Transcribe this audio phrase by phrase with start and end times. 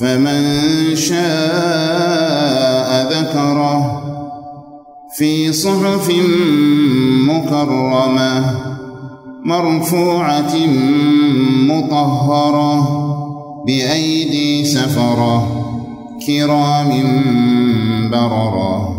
[0.00, 1.36] فمن شاء
[3.12, 4.02] ذكره
[5.16, 6.12] في صحف
[7.28, 8.54] مكرمة
[9.44, 10.56] مرفوعة
[11.68, 13.06] مطهرة
[13.66, 15.62] بأيدي سفرة
[16.26, 16.90] كرام
[18.12, 18.96] بررة.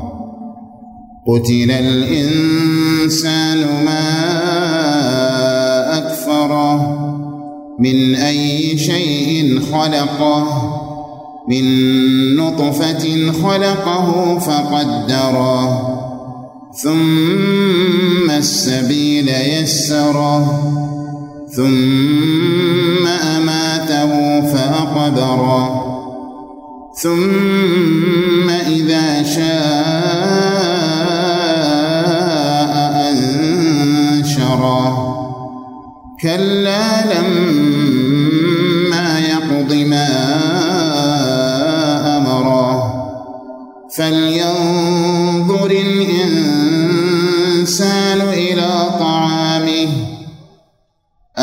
[1.27, 4.07] قتل الإنسان ما
[5.97, 6.97] أكفره
[7.79, 10.66] من أي شيء خلقه.
[11.47, 11.65] من
[12.35, 15.97] نطفة خلقه فقدره
[16.73, 20.73] ثم السبيل يسره
[21.55, 25.83] ثم أماته فأقبره
[27.01, 30.57] ثم إذا شاء
[34.17, 34.93] أنشره.
[36.21, 37.46] كلا لما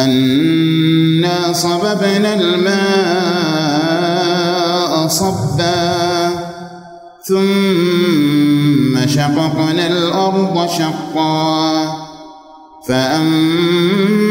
[0.04, 3.74] أنا صببنا الماء
[5.08, 6.30] صبا
[7.24, 12.04] ثم شققنا الأرض شقا
[12.88, 14.24] فأنبتنا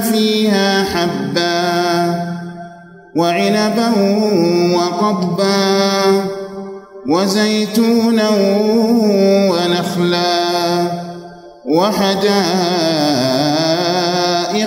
[0.00, 2.30] فيها حبا
[3.16, 3.90] وعنبا
[4.74, 6.24] وقضبا
[7.08, 8.28] وزيتونا
[9.50, 10.40] ونخلا
[11.66, 13.29] وحدائق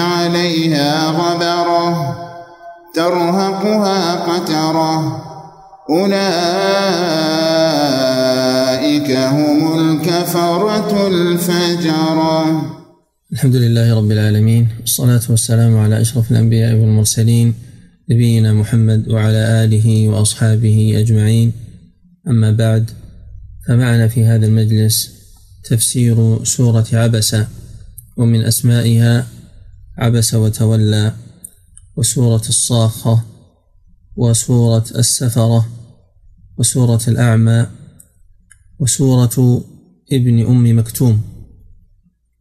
[0.00, 2.16] عليها غبرة
[2.94, 5.26] ترهقها قترة.
[5.90, 6.10] أولئك
[9.10, 12.62] هم الكفرة الفجرة.
[13.32, 17.54] الحمد لله رب العالمين والصلاة والسلام على أشرف الأنبياء والمرسلين
[18.10, 21.52] نبينا محمد وعلى آله وأصحابه أجمعين.
[22.28, 22.90] أما بعد
[23.68, 25.10] فمعنا في هذا المجلس
[25.64, 27.36] تفسير سورة عبس
[28.16, 29.26] ومن أسمائها
[30.00, 31.14] عبس وتولى
[31.96, 33.24] وسورة الصاخة
[34.16, 35.68] وسورة السفرة
[36.58, 37.66] وسورة الأعمى
[38.78, 39.64] وسورة
[40.12, 41.22] ابن أم مكتوم.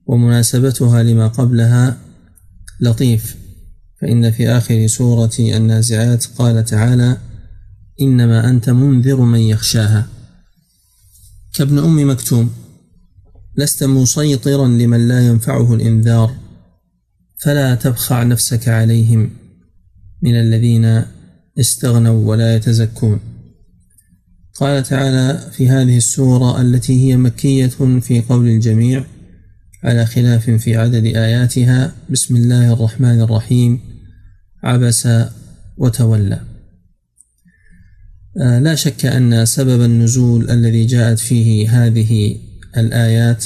[0.05, 1.97] ومناسبتها لما قبلها
[2.81, 3.35] لطيف
[4.01, 7.17] فإن في آخر سورة النازعات قال تعالى
[8.01, 10.07] إنما أنت منذر من يخشاها.
[11.53, 12.51] كابن أم مكتوم
[13.57, 16.48] لست مسيطرا لمن لا ينفعه الإنذار.
[17.39, 19.29] فلا تبخع نفسك عليهم
[20.21, 21.03] من الذين
[21.59, 23.19] استغنوا ولا يتزكون.
[24.55, 27.67] قال تعالى في هذه السورة التي هي مكية
[27.99, 29.05] في قول الجميع
[29.83, 33.79] على خلاف في عدد آياتها بسم الله الرحمن الرحيم
[34.63, 35.07] عبس
[35.77, 36.41] وتولى.
[38.41, 42.37] آه، لا شك أن سبب النزول الذي جاءت فيه هذه
[42.77, 43.45] الآيات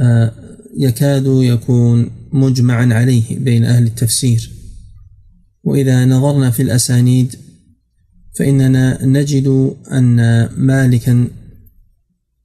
[0.00, 0.32] آه،
[0.78, 4.52] يكاد يكون مجمعا عليه بين أهل التفسير.
[5.64, 7.36] وإذا نظرنا في الأسانيد
[8.38, 11.28] فإننا نجد أن مالكا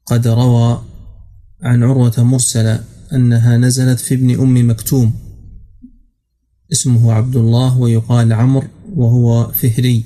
[0.06, 0.81] قد روى
[1.62, 2.83] عن عروة مرسلة
[3.13, 5.13] أنها نزلت في ابن أم مكتوم
[6.71, 10.03] اسمه عبد الله ويقال عمرو وهو فهري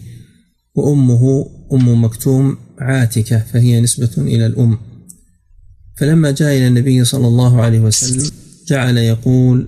[0.75, 4.77] وأمه أم مكتوم عاتكة فهي نسبة إلى الأم.
[5.97, 8.31] فلما جاء إلى النبي صلى الله عليه وسلم
[8.67, 9.67] جعل يقول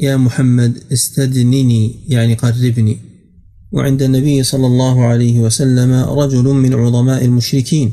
[0.00, 2.98] يا محمد استدنني يعني قربني.
[3.72, 7.92] وعند النبي صلى الله عليه وسلم رجل من عظماء المشركين.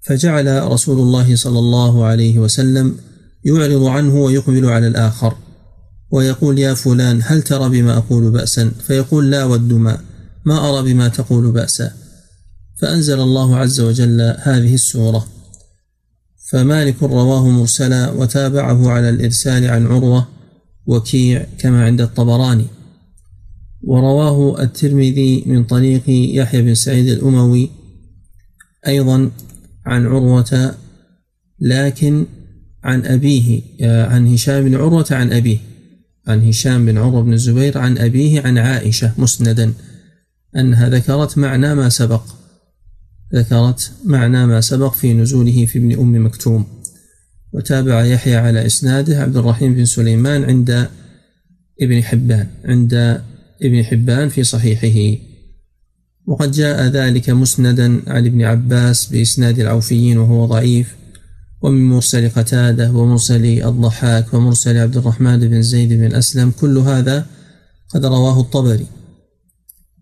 [0.00, 2.96] فجعل رسول الله صلى الله عليه وسلم
[3.44, 5.36] يعرض عنه ويقبل على الآخر.
[6.10, 10.00] ويقول يا فلان هل ترى بما أقول بأسا؟ فيقول لا والدماء
[10.44, 11.92] ما أرى بما تقول بأسا.
[12.80, 15.26] فأنزل الله عز وجل هذه السورة.
[16.50, 20.28] فمالك رواه مرسلا وتابعه على الإرسال عن عروة
[20.86, 22.66] وكيع كما عند الطبراني.
[23.82, 27.70] ورواه الترمذي من طريق يحيى بن سعيد الأموي
[28.86, 29.30] أيضا
[29.86, 30.74] عن عروة
[31.60, 32.26] لكن
[32.84, 35.58] عن أبيه عن هشام بن عروة عن أبيه
[36.26, 39.72] عن هشام بن عروة بن الزبير عن أبيه عن عائشة مسندا
[40.56, 42.22] أنها ذكرت معنى ما سبق.
[43.34, 46.66] ذكرت معنى ما سبق في نزوله في ابن أم مكتوم.
[47.52, 50.88] وتابع يحيى على إسناده عبد الرحيم بن سليمان عند
[51.82, 53.20] ابن حبان عند
[53.62, 55.20] ابن حبان في صحيحه.
[56.26, 60.96] وقد جاء ذلك مسندا عن ابن عباس بإسناد العوفيين وهو ضعيف
[61.62, 67.26] ومن مرسل قتادة ومرسل الضحاك ومرسل عبد الرحمن بن زيد بن أسلم كل هذا
[67.88, 68.86] قد رواه الطبري.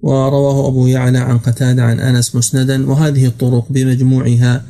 [0.01, 4.65] ورواه أبو يعلى عن قتادة عن أنس مسندا وهذه الطرق بمجموعها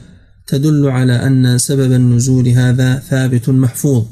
[0.47, 4.05] تدل على أن سبب النزول هذا ثابت محفوظ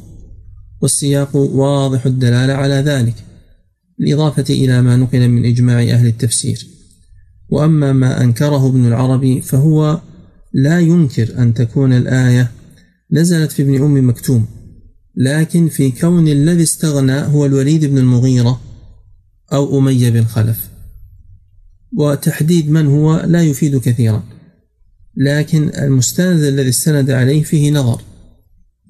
[0.82, 3.14] والسياق واضح الدلالة على ذلك
[3.98, 6.66] بالإضافة إلى ما نقل من إجماع أهل التفسير.
[7.48, 10.00] وأما ما أنكره ابن العربي فهو
[10.52, 12.50] لا ينكر أن تكون الآية
[13.12, 14.46] نزلت في ابن أم مكتوم
[15.16, 18.60] لكن في كون الذي استغنى هو الوليد بن المغيرة
[19.52, 20.75] أو أمية بن خلف.
[21.96, 24.22] وتحديد من هو لا يفيد كثيرا.
[25.16, 28.00] لكن المستند الذي استند عليه فيه نظر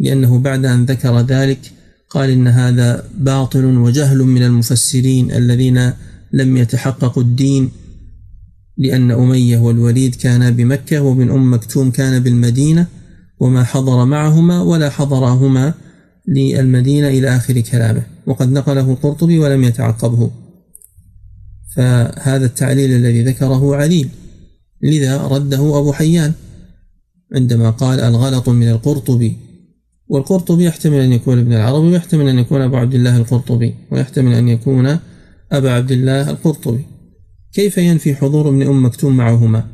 [0.01, 1.73] لأنه بعد أن ذكر ذلك
[2.11, 5.93] قال إن هذا باطل وجهل من المفسرين الذين
[6.33, 7.71] لم يتحققوا الدين
[8.79, 12.87] لأن أمية والوليد كانا بمكة وابن أم مكتوم كان بالمدينة
[13.41, 15.75] وما حضر معهما ولا حضرهما
[16.29, 18.03] للمدينة إلى آخر كلامه.
[18.27, 20.31] وقد نقله القرطبي ولم يتعقبه.
[21.77, 24.09] فهذا التعليل الذي ذكره عليل.
[24.83, 26.33] لذا رده أبو حيان
[27.35, 29.37] عندما قال الغلط من القرطبي.
[30.09, 34.49] والقرطبي يحتمل أن يكون ابن العربي ويحتمل أن يكون أبو عبد الله القرطبي ويحتمل أن
[34.49, 34.99] يكون
[35.53, 36.85] أبا عبد الله القرطبي.
[37.53, 39.67] كيف ينفي حضور ابن أم مكتوم معهما؟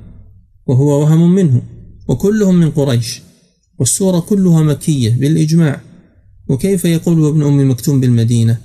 [0.66, 1.62] وهو وهم منه
[2.08, 3.22] وكلهم من قريش
[3.78, 5.80] والسورة كلها مكية بالإجماع.
[6.48, 8.56] وكيف يقول وابن أم مكتوم بالمدينة؟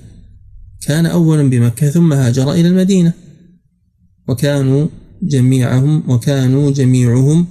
[0.87, 3.13] كان أولا بمكة ثم هاجر إلى المدينة.
[4.27, 4.87] وكانوا
[5.21, 7.47] جميعهم وكانوا جميعهم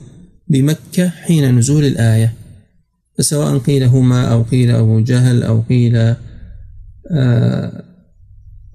[0.49, 2.35] بمكة حين نزول الآية.
[3.19, 5.97] فسواء قيل هما أو قيل أبو جهل أو قيل
[7.11, 7.85] آه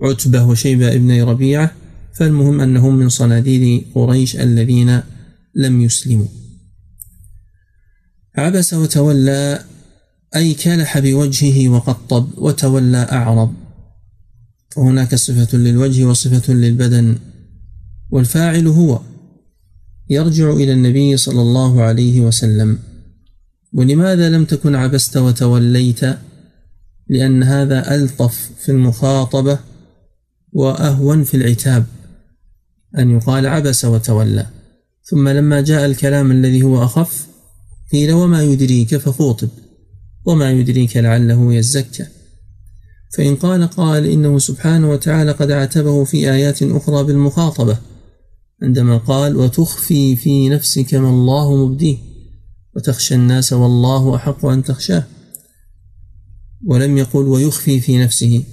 [0.02, 1.72] عتبة وشيبة ابن ربيعة
[2.14, 5.02] فالمهم أنهم من صناديد قريش الذين
[5.56, 6.28] لم يسلموا.
[8.36, 9.64] عبس وتولى
[10.36, 13.54] أي كلح بوجهه وقطب وتولى أعرض
[14.70, 17.18] فهناك صفة للوجه وصفة للبدن.
[18.12, 19.00] والفاعل هو.
[20.10, 22.80] يرجع إلى النبي صلى الله عليه وسلم.
[23.74, 26.02] ولماذا لم تكن عبست وتوليت؟
[27.08, 29.60] لأن هذا ألطف في المخاطبة
[30.54, 31.86] وأهون في العتاب
[32.98, 34.46] أن يقال عبس وتولى.
[35.04, 37.28] ثم لما جاء الكلام الذي هو أخف
[37.92, 39.50] قيل وما يدريك فخوطب
[40.26, 42.06] وما يدريك لعله يزكى.
[43.18, 47.78] فإن قال قال إنه سبحانه وتعالى قد عاتبه في آيات أخرى بالمخاطبة.
[48.64, 51.98] عندما قال وتخفي في نفسك ما الله مبديه
[52.76, 55.04] وتخشى الناس والله أحق أن تخشاه.
[56.66, 58.44] ولم يقل ويخفي في نفسه.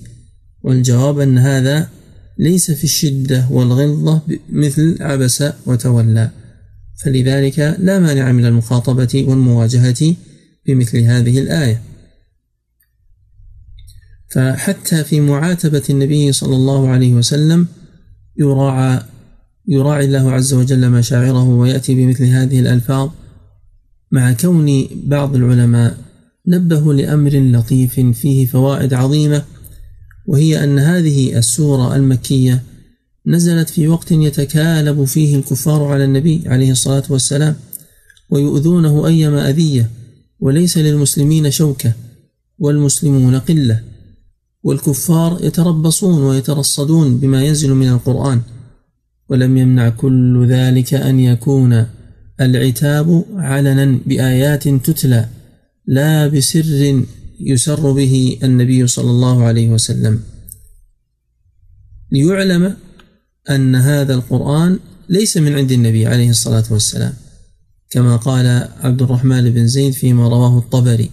[0.63, 1.89] والجواب أن هذا
[2.39, 4.23] ليس في الشدة والغلظة
[4.53, 6.31] مثل عبس وتولى.
[7.05, 10.15] فلذلك لا مانع من المخاطبة والمواجهة
[10.67, 11.83] بمثل هذه الآية.
[14.31, 17.67] فحتى في معاتبة النبي صلى الله عليه وسلم
[18.37, 19.03] يراعى
[19.69, 23.11] يراعي الله عز وجل مشاعره ويأتي بمثل هذه الألفاظ
[24.11, 25.99] مع كون بعض العلماء
[26.47, 29.45] نبهوا لأمر لطيف فيه فوائد عظيمة
[30.27, 32.63] وهي أن هذه السورة المكية
[33.27, 37.57] نزلت في وقت يتكالب فيه الكفار على النبي عليه الصلاة والسلام
[38.31, 39.91] ويؤذونه أيما أذية
[40.41, 41.93] وليس للمسلمين شوكة
[42.59, 43.81] والمسلمون قلة
[44.63, 48.41] والكفار يتربصون ويترصدون بما ينزل من القرآن.
[49.29, 51.87] ولم يمنع كل ذلك أن يكون
[52.41, 55.29] العتاب علنا بآيات تتلى
[55.87, 57.03] لا بسر
[57.41, 60.21] يسر به النبي صلى الله عليه وسلم.
[62.13, 62.77] ليعلم
[63.51, 67.13] أن هذا القرآن ليس من عند النبي عليه الصلاة والسلام.
[67.91, 71.11] كما قال عبد الرحمن بن زيد فيما رواه الطبري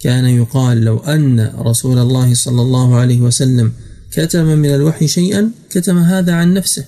[0.00, 3.72] كان يقال لو أن رسول الله صلى الله عليه وسلم
[4.12, 6.84] كتم من الوحي شيئا كتم هذا عن نفسه.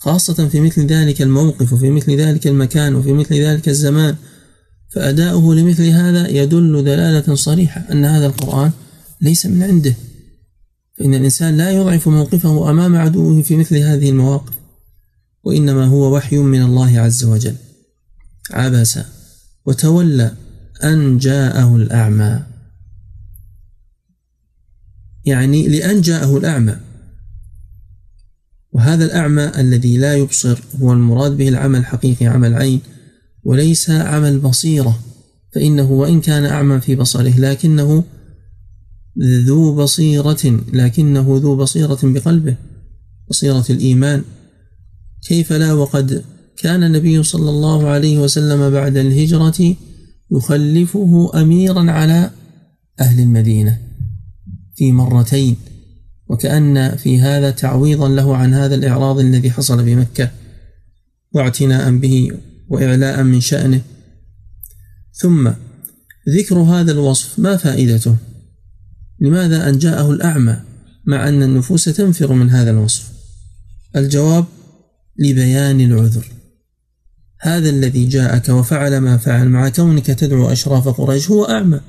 [0.00, 4.16] خاصة في مثل ذلك الموقف وفي مثل ذلك المكان وفي مثل ذلك الزمان.
[4.88, 8.70] فأداؤه لمثل هذا يدل دلالة صريحة أن هذا القرآن
[9.20, 9.94] ليس من عنده.
[10.98, 14.54] فإن الإنسان لا يضعف موقفه أمام عدوه في مثل هذه المواقف
[15.44, 17.54] وإنما هو وحي من الله عز وجل.
[18.50, 18.98] عبس
[19.66, 20.34] وتولى
[20.84, 22.42] أن جاءه الأعمى.
[25.24, 26.76] يعني لأن جاءه الأعمى.
[28.72, 32.80] وهذا الأعمى الذي لا يبصر هو المراد به العمى الحقيقي عمى العين
[33.44, 34.98] وليس عمى البصيرة
[35.54, 38.04] فإنه وإن كان أعمى في بصره لكنه
[39.18, 42.56] ذو بصيرة لكنه ذو بصيرة بقلبه
[43.30, 44.22] بصيرة الإيمان.
[45.28, 46.24] كيف لا؟ وقد
[46.56, 49.76] كان النبي صلى الله عليه وسلم بعد الهجرة
[50.30, 52.30] يخلفه أميرا على
[53.00, 53.78] أهل المدينة
[54.76, 55.56] في مرتين.
[56.30, 60.30] وكأن في هذا تعويضا له عن هذا الإعراض الذي حصل بمكة
[61.32, 62.30] واعتناء به
[62.68, 63.80] وإعلاء من شأنه.
[65.12, 65.50] ثم
[66.28, 68.16] ذكر هذا الوصف ما فائدته؟
[69.20, 70.60] لماذا أن جاءه الأعمى
[71.06, 73.12] مع أن النفوس تنفر من هذا الوصف؟
[73.96, 74.44] الجواب
[75.18, 76.26] لبيان العذر.
[77.40, 81.80] هذا الذي جاءك وفعل ما فعل مع كونك تدعو أشراف قريش هو أعمى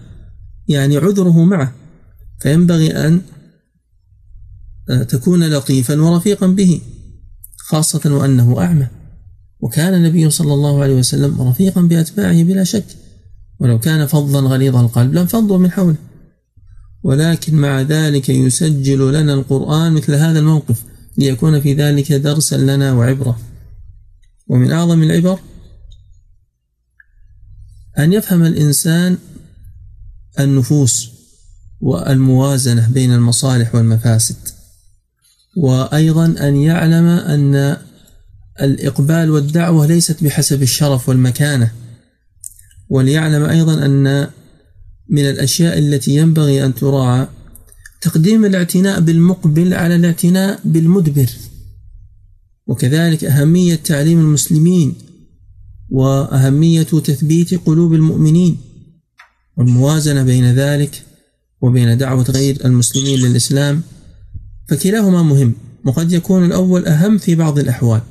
[0.68, 1.74] يعني عذره معه.
[2.40, 3.22] فينبغي أن
[5.10, 6.82] تكون لطيفا ورفيقا به
[7.58, 8.88] خاصة وأنه أعمى.
[9.60, 12.86] وكان النبي صلى الله عليه وسلم رفيقا بأتباعه بلا شك.
[13.60, 15.96] ولو كان فظا غليظ القلب لانفضوا من حوله.
[17.04, 20.84] ولكن مع ذلك يسجل لنا القرآن مثل هذا الموقف
[21.18, 23.40] ليكون في ذلك درسا لنا وعبرة.
[24.48, 25.40] ومن أعظم العبر
[28.00, 29.18] أن يفهم الإنسان
[30.40, 31.10] النفوس
[31.82, 34.36] والموازنة بين المصالح والمفاسد.
[35.58, 37.78] وأيضا أن يعلم أن
[38.62, 41.72] الإقبال والدعوة ليست بحسب الشرف والمكانة
[42.90, 44.28] وليعلم أيضا أن
[45.10, 47.28] من الأشياء التي ينبغي أن تراعى
[48.02, 51.30] تقديم الاعتناء بالمقبل على الاعتناء بالمدبر
[52.68, 54.96] وكذلك أهمية تعليم المسلمين
[55.90, 58.58] وأهمية تثبيت قلوب المؤمنين
[59.58, 61.04] والموازنة بين ذلك
[61.62, 63.82] وبين دعوة غير المسلمين للإسلام
[64.72, 65.54] فكلاهما مهم
[65.86, 68.02] وقد يكون الأول أهم في بعض الأحوال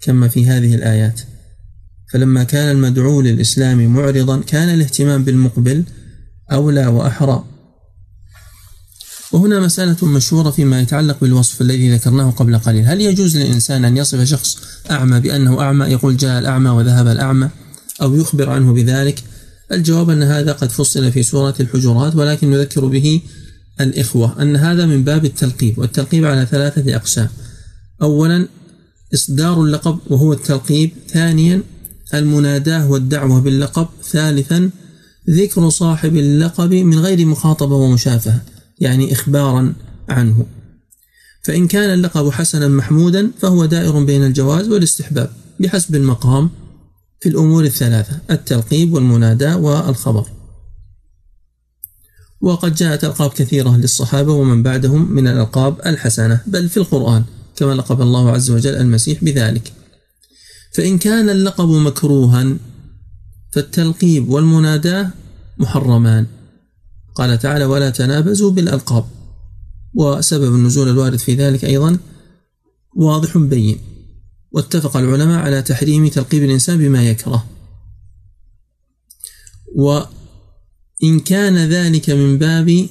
[0.00, 1.20] كما في هذه الآيات.
[2.12, 5.84] فلما كان المدعو للإسلام معرضا كان الاهتمام بالمقبل
[6.52, 7.44] أولى وأحرى.
[9.32, 12.86] وهنا مسألة مشهورة فيما يتعلق بالوصف الذي ذكرناه قبل قليل.
[12.86, 14.58] هل يجوز للإنسان أن يصف شخص
[14.90, 17.48] أعمى بأنه أعمى؟ يقول جاء الأعمى وذهب الأعمى
[18.02, 19.22] أو يخبر عنه بذلك.
[19.72, 23.22] الجواب أن هذا قد فصل في سورة الحجرات ولكن نذكر به
[23.80, 27.28] الإخوة أن هذا من باب التلقيب والتلقيب على ثلاثة أقسام.
[28.02, 28.48] أولا
[29.14, 30.90] إصدار اللقب وهو التلقيب.
[31.08, 31.62] ثانيا
[32.14, 33.88] المناداة والدعوة باللقب.
[34.04, 34.70] ثالثا
[35.30, 38.42] ذكر صاحب اللقب من غير مخاطبة ومشافهة
[38.80, 39.74] يعني إخبارا
[40.08, 40.46] عنه.
[41.42, 46.50] فإن كان اللقب حسنا محمودا فهو دائر بين الجواز والاستحباب بحسب المقام
[47.20, 50.26] في الأمور الثلاثة التلقيب والمناداة والخبر.
[52.44, 57.24] وقد جاءت ألقاب كثيرة للصحابة ومن بعدهم من الألقاب الحسنة بل في القرآن
[57.56, 59.72] كما لقب الله عز وجل المسيح بذلك.
[60.74, 62.56] فإن كان اللقب مكروها
[63.52, 65.10] فالتلقيب والمناداة
[65.58, 66.26] محرمان.
[67.14, 69.04] قال تعالى ولا تنابزوا بالألقاب.
[69.94, 71.98] وسبب النزول الوارد في ذلك أيضا
[72.96, 73.78] واضح بين.
[74.52, 77.44] واتفق العلماء على تحريم تلقيب الإنسان بما يكره.
[81.04, 82.88] وإن كان ذلك من باب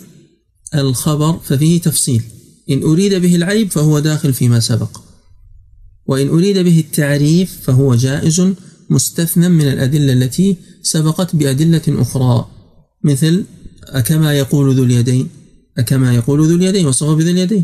[0.76, 2.22] الخبر ففيه تفصيل.
[2.70, 5.02] إن أريد به العيب فهو داخل فيما سبق.
[6.06, 8.54] وإن أريد به التعريف فهو جائز
[8.90, 12.48] مستثنى من الأدلة التي سبقت بأدلة أخرى.
[13.04, 13.46] مثل
[13.86, 15.30] أكما يقول ذو اليدين؟
[15.78, 17.64] أكما يقول ذو اليدين وصف بذو اليدين.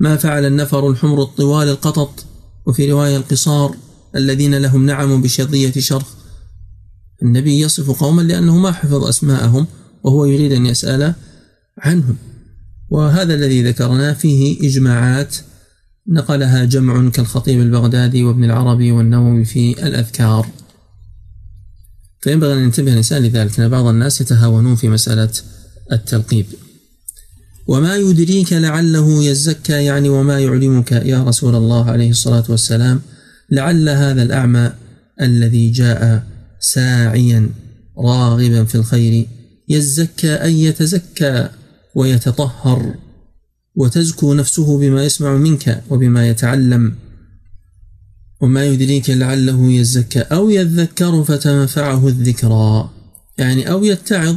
[0.00, 2.24] ما فعل النفر الحمر الطوال القطط؟
[2.66, 3.76] وفي رواية القصار
[4.16, 6.06] الذين لهم نعم بشظية شرخ
[7.22, 9.66] النبي يصف قوما لأنه ما حفظ أسماءهم
[10.02, 11.14] وهو يريد أن يسأل
[11.78, 12.16] عنهم.
[12.90, 15.36] وهذا الذي ذكرناه فيه إجماعات
[16.08, 20.46] نقلها جمع كالخطيب البغدادي وابن العربي والنووي في الأذكار.
[22.20, 25.30] فينبغي أن ينتبه الإنسان لذلك أن بعض الناس يتهاونون في مسألة
[25.92, 26.46] التلقيب.
[27.66, 33.00] وما يدريك لعله يزكى يعني وما يعلمك يا رسول الله عليه الصلاة والسلام
[33.50, 34.72] لعل هذا الأعمى
[35.20, 36.26] الذي جاء
[36.60, 37.50] ساعيا
[37.98, 39.26] راغبا في الخير
[39.68, 41.48] يزكى أي يتزكى
[41.94, 42.94] ويتطهر
[43.74, 46.94] وتزكو نفسه بما يسمع منك وبما يتعلم.
[48.40, 52.90] وما يدريك لعله يزكى أو يذكر فتنفعه الذكرى.
[53.38, 54.36] يعني أو يتعظ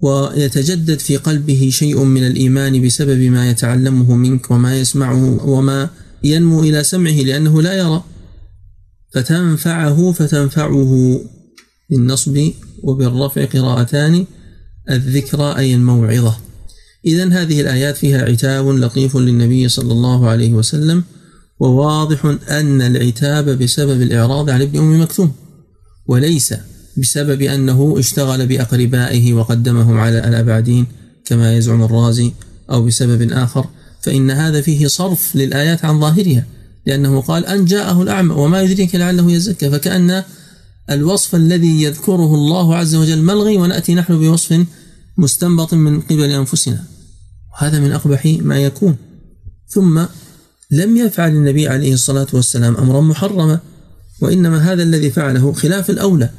[0.00, 5.90] ويتجدد في قلبه شيء من الإيمان بسبب ما يتعلمه منك وما يسمعه وما
[6.24, 8.04] ينمو إلى سمعه لأنه لا يرى.
[9.14, 11.20] فتنفعه فتنفعه
[11.90, 12.50] بالنصب
[12.82, 14.26] وبالرفع قراءتان
[14.90, 16.36] الذكرى أي الموعظة.
[17.06, 21.04] إذا هذه الآيات فيها عتاب لطيف للنبي صلى الله عليه وسلم
[21.60, 25.32] وواضح أن العتاب بسبب الإعراض عن ابن أم مكتوم
[26.06, 26.54] وليس
[26.96, 30.86] بسبب أنه اشتغل بأقربائه وقدمهم على الأبعدين
[31.24, 32.32] كما يزعم الرازي
[32.70, 33.66] أو بسبب آخر
[34.02, 36.46] فإن هذا فيه صرف للآيات عن ظاهرها.
[36.86, 40.22] لأنه قال أن جاءه الأعمى وما يدريك لعله يزكى فكأن
[40.90, 44.66] الوصف الذي يذكره الله عز وجل ملغي ونأتي نحن بوصف
[45.18, 46.84] مستنبط من قبل أنفسنا.
[47.52, 48.96] وهذا من أقبح ما يكون.
[49.68, 50.04] ثم
[50.70, 53.58] لم يفعل النبي عليه الصلاة والسلام أمرا محرما
[54.20, 56.30] وإنما هذا الذي فعله خلاف الأولى.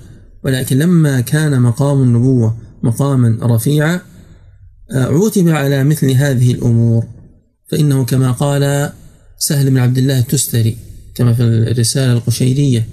[0.44, 4.02] ولكن لما كان مقام النبوة مقاما رفيعا
[4.92, 7.06] عوتب على مثل هذه الأمور.
[7.68, 8.92] فإنه كما قال
[9.44, 10.78] سهل بن عبد الله التستري
[11.16, 12.88] كما في الرسالة القشيرية.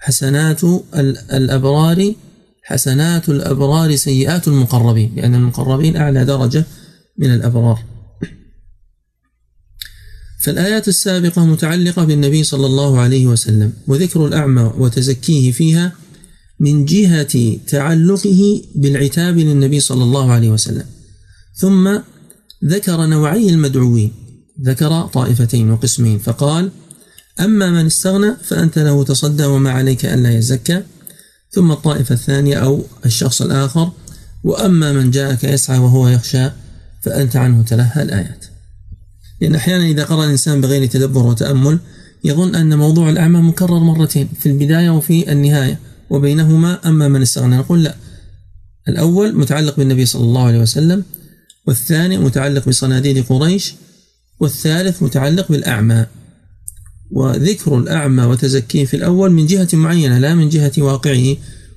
[0.00, 0.64] حسنات
[1.34, 2.14] الأبرار
[2.62, 6.64] حسنات الأبرار سيئات المقربين لأن المقربين أعلى درجة
[7.18, 7.84] من الأبرار.
[10.40, 15.92] فالآيات السابقة متعلقة بالنبي صلى الله عليه وسلم وذكر الأعمى وتزكيه فيها
[16.60, 20.86] من جهة تعلقه بالعتاب للنبي صلى الله عليه وسلم.
[21.54, 21.98] ثم
[22.64, 24.25] ذكر نوعي المدعوين
[24.62, 26.70] ذكر طائفتين وقسمين فقال
[27.40, 30.82] أما من استغنى فأنت له تصدى وما عليك ألا يزكى.
[31.50, 33.92] ثم الطائفة الثانية أو الشخص الآخر
[34.44, 36.50] وأما من جاءك يسعى وهو يخشى
[37.02, 38.44] فأنت عنه تلهى الآيات.
[39.40, 41.78] لأن أحيانا إذا قرأ الإنسان بغير تدبر وتأمل
[42.24, 45.78] يظن أن موضوع الأعمى مكرر مرتين في البداية وفي النهاية
[46.10, 47.56] وبينهما أما من استغنى.
[47.56, 47.94] نقول لا.
[48.88, 51.04] الأول متعلق بالنبي صلى الله عليه وسلم
[51.66, 53.74] والثاني متعلق بصناديد قريش
[54.40, 56.06] والثالث متعلق بالأعمى.
[57.10, 61.36] وذكر الأعمى وتزكيه في الأول من جهة معينة لا من جهة واقعه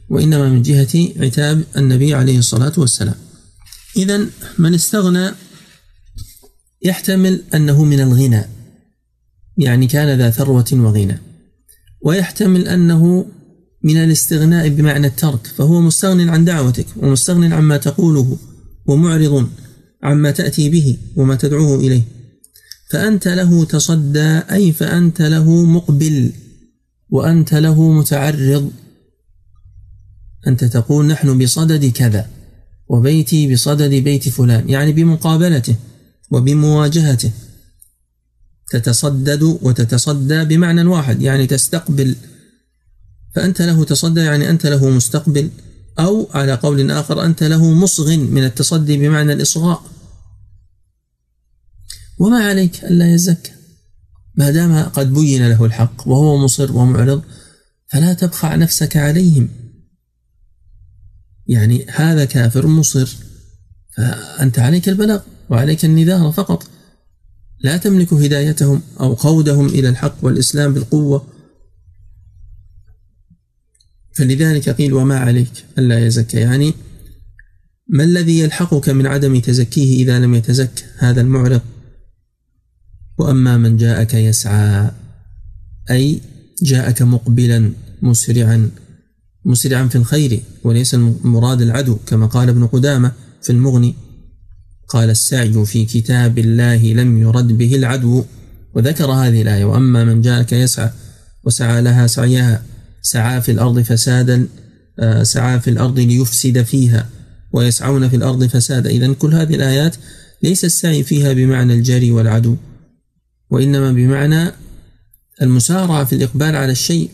[0.10, 3.15] وإنما من جهة عتاب النبي عليه الصلاة والسلام.
[3.98, 4.26] إذا
[4.58, 5.32] من استغنى
[6.82, 8.43] يحتمل أنه من الغنى
[9.58, 11.19] يعني كان ذا ثروة وغنى.
[12.02, 13.26] ويحتمل أنه
[13.84, 18.38] من الاستغناء بمعنى الترك فهو مستغن عن دعوتك ومستغن عما تقوله
[18.86, 19.50] ومعرض
[20.04, 22.18] عما تأتي به وما تدعوه إليه.
[22.89, 26.32] فأنت له تصدى أي فأنت له مقبل
[27.10, 28.71] وأنت له متعرض.
[30.47, 32.30] أنت تقول نحن بصدد كذا
[32.88, 35.75] وبيتي بصدد بيت فلان يعني بمقابلته
[36.32, 37.32] وبمواجهته.
[38.71, 42.15] تتصدد وتتصدى بمعنى واحد يعني تستقبل.
[43.36, 45.49] فأنت له تصدى يعني أنت له مستقبل
[45.99, 49.98] أو على قول آخر أنت له مصغ من التصدي بمعنى الإصغاء.
[52.19, 53.51] وما عليك ألا يزكى.
[54.36, 57.23] ما دام قد بين له الحق وهو مصر ومعرض
[57.88, 59.49] فلا تبخع نفسك عليهم.
[61.47, 63.15] يعني هذا كافر مصر
[63.97, 66.67] فأنت عليك البلاغ وعليك النذار فقط.
[67.60, 71.27] لا تملك هدايتهم أو قودهم إلى الحق والإسلام بالقوة.
[74.15, 76.38] فلذلك قيل وما عليك ألا يزكى.
[76.38, 76.73] يعني
[77.88, 81.62] ما الذي يلحقك من عدم تزكيه إذا لم يتزك هذا المعرض؟
[83.19, 84.91] وأما من جاءك يسعى
[85.91, 86.21] أي
[86.63, 88.69] جاءك مقبلا مسرعا
[89.45, 93.95] مسرعا في الخير وليس المراد العدو كما قال ابن قدامة في المغني
[94.88, 98.23] قال السعي في كتاب الله لم يرد به العدو
[98.75, 100.89] وذكر هذه الآية وأما من جاءك يسعى
[101.43, 102.63] وسعى لها سعيها
[103.01, 104.47] سعى في الأرض فسادا
[104.99, 107.10] آه، سعى في الأرض ليفسد فيها
[107.51, 108.89] ويسعون في الأرض فسادا.
[108.89, 109.95] إذا كل هذه الآيات
[110.43, 112.55] ليس السعي فيها بمعنى الجري والعدو.
[113.49, 114.51] وإنما بمعنى
[115.41, 117.09] المسارعة في الإقبال على الشيء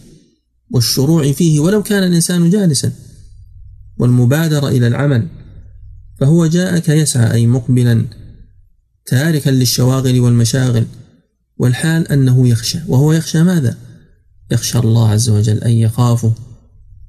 [0.71, 2.91] والشروع فيه ولو كان الإنسان جالسا
[3.97, 5.27] والمبادرة إلى العمل
[6.19, 8.05] فهو جاءك يسعى أي مقبلا
[9.05, 10.85] تاركا للشواغل والمشاغل
[11.57, 12.79] والحال أنه يخشى.
[12.87, 13.77] وهو يخشى ماذا؟
[14.51, 16.33] يخشى الله عز وجل أن يخافه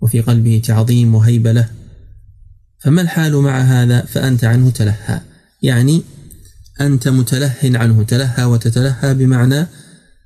[0.01, 1.69] وفي قلبه تعظيم وهيبة له.
[2.79, 5.21] فما الحال مع هذا؟ فأنت عنه تلهى.
[5.63, 6.03] يعني
[6.81, 9.67] أنت متله عنه تلهى وتتلهى بمعنى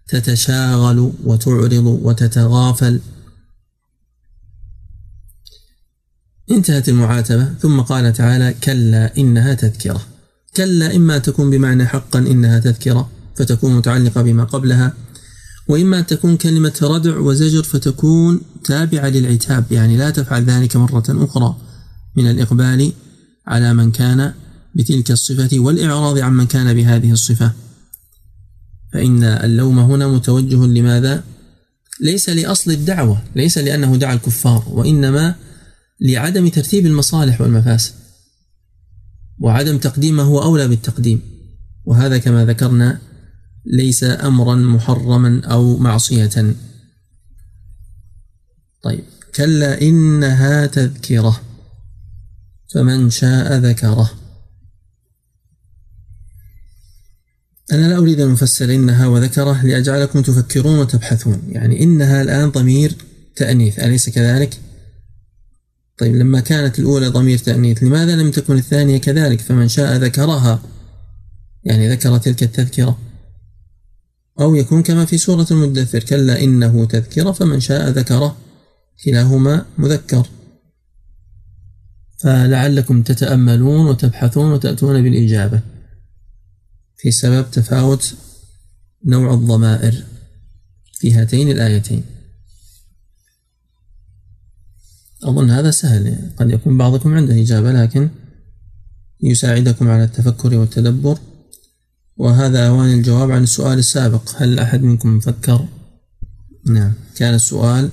[0.09, 3.01] تتشاغل وتعرض وتتغافل.
[6.51, 7.45] انتهت المعاتبة.
[7.45, 10.07] ثم قال تعالى كلا إنها تذكرة.
[10.57, 14.93] كلا إما تكون بمعنى حقا إنها تذكرة فتكون متعلقة بما قبلها
[15.69, 21.57] وإما تكون كلمة ردع وزجر فتكون تابعة للعتاب يعني لا تفعل ذلك مرة أخرى
[22.17, 22.93] من الإقبال
[23.47, 24.33] على من كان
[24.75, 27.53] بتلك الصفة والإعراض عمن كان بهذه الصفة.
[28.93, 31.25] فإن اللوم هنا متوجه لماذا؟
[32.01, 35.35] ليس لأصل الدعوة ليس لأنه دعا الكفار وإنما
[36.01, 37.93] لعدم ترتيب المصالح والمفاسد.
[39.39, 41.21] وعدم تقديم هو أولى بالتقديم.
[41.85, 42.99] وهذا كما ذكرنا
[43.67, 46.55] ليس أمرا محرما أو معصية.
[48.83, 49.05] طيب
[49.35, 51.41] كلا إنها تذكرة
[52.75, 54.20] فمن شاء ذكره.
[57.73, 61.43] أنا لا أريد أن أفسر إنها وذكرة لأجعلكم تفكرون وتبحثون.
[61.49, 62.95] يعني إنها الآن ضمير
[63.37, 64.61] تأنيث أليس كذلك؟
[65.99, 70.63] طيب لما كانت الأولى ضمير تأنيث لماذا لم تكن الثانية كذلك؟ فمن شاء ذكرها.
[71.65, 72.99] يعني ذكر تلك التذكرة.
[74.41, 78.37] أو يكون كما في سورة المدثر كلا إنه تذكرة فمن شاء ذكره.
[79.05, 80.27] كلاهما مذكر.
[82.19, 85.61] فلعلكم تتأملون وتبحثون وتأتون بالإجابة.
[87.01, 88.15] في سبب تفاوت
[89.05, 90.05] نوع الضمائر
[90.99, 92.05] في هاتين الآيتين.
[95.25, 98.09] أظن هذا سهل قد يكون بعضكم عنده إجابة لكن
[99.23, 101.19] يساعدكم على التفكر والتدبر.
[102.17, 105.67] وهذا أوان الجواب عن السؤال السابق هل أحد منكم فكر؟
[106.67, 107.91] نعم كان السؤال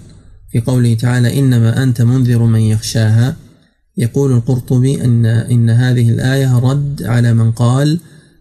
[0.51, 3.35] في قوله تعالى إنما أنت منذر من يخشاها.
[3.97, 7.99] يقول القرطبي أن إن هذه الآية رد على من قال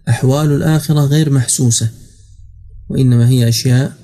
[0.09, 1.91] أحوال الآخرة غير محسوسة
[2.89, 3.97] وإنما هي أشياء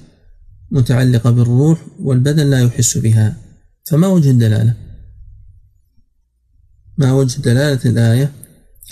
[0.71, 3.37] متعلقة بالروح والبدن لا يحس بها
[3.85, 4.75] فما وجه الدلالة؟
[6.99, 8.33] ما وجه دلالة الآية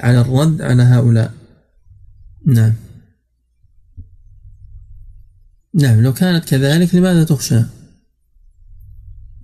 [0.00, 1.34] على الرد على هؤلاء؟
[2.46, 2.74] نعم
[5.74, 7.62] نعم لو كانت كذلك لماذا تخشى؟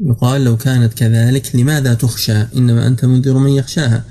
[0.00, 4.04] يقال لو كانت كذلك لماذا تخشى إنما أنت منذر من يخشاها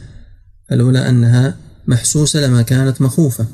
[0.69, 3.47] فلولا أنها محسوسة لما كانت مخوفة.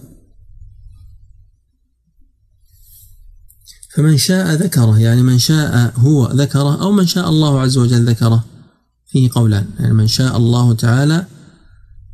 [3.96, 8.46] فمن شاء ذكره يعني من شاء هو ذكره أو من شاء الله عز وجل ذكره.
[9.08, 11.26] فيه قولان يعني من شاء الله تعالى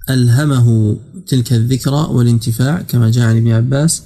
[0.09, 4.03] ألهمه تلك الذكرى والانتفاع كما جاء عن ابن عباس.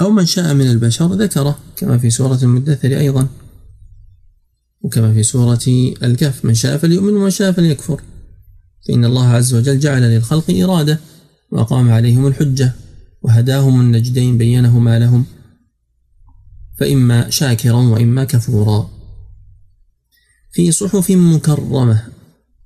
[0.00, 3.28] أو من شاء من البشر ذكره كما في سورة المدثر أيضا.
[4.80, 8.00] وكما في سورة الكهف من شاء فليؤمن ومن شاء فليكفر.
[8.88, 11.00] فإن الله عز وجل جعل للخلق إرادة
[11.50, 12.72] وأقام عليهم الحجة
[13.22, 15.24] وهداهم النجدين بينهما لهم
[16.78, 18.90] فإما شاكرا وإما كفورا.
[20.52, 22.02] في صحف مكرمة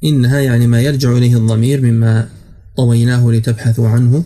[0.04, 2.28] إنها يعني ما يرجع إليه الضمير مما
[2.76, 4.24] طويناه لتبحثوا عنه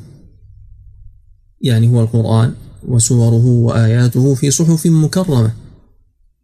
[1.61, 2.55] يعني هو القرآن
[2.89, 5.55] وسوره وآياته في صحف مكرمة.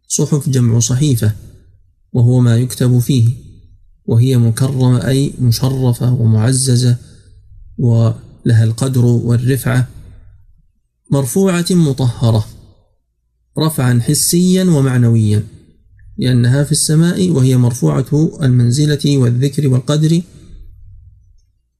[0.07, 1.31] صحف جمع صحيفة
[2.13, 3.50] وهو ما يكتب فيه.
[4.05, 6.97] وهي مكرمة أي مشرفة ومعززة
[7.77, 9.87] ولها القدر والرفعة
[11.11, 12.45] مرفوعة مطهرة
[13.59, 15.43] رفعا حسيا ومعنويا
[16.17, 20.21] لأنها في السماء وهي مرفوعة المنزلة والذكر والقدر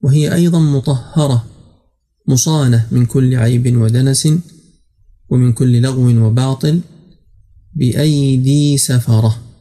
[0.02, 1.44] وهي أيضا مطهرة
[2.28, 4.28] مصانة من كل عيب ودنس
[5.28, 6.80] ومن كل لغو وباطل
[7.74, 9.51] بأيدي سفرة.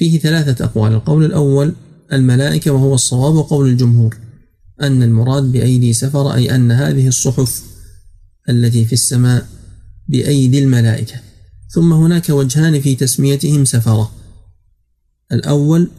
[0.00, 0.92] فيه ثلاثة أقوال.
[0.92, 1.74] القول الأول
[2.12, 4.16] الملائكة وهو الصواب وقول الجمهور
[4.82, 7.62] أن المراد بأيدي سفرة أي أن هذه الصحف
[8.48, 9.46] التي في السماء
[10.08, 11.14] بأيدي الملائكة.
[11.68, 14.12] ثم هناك وجهان في تسميتهم سفرة.
[15.32, 15.90] الأول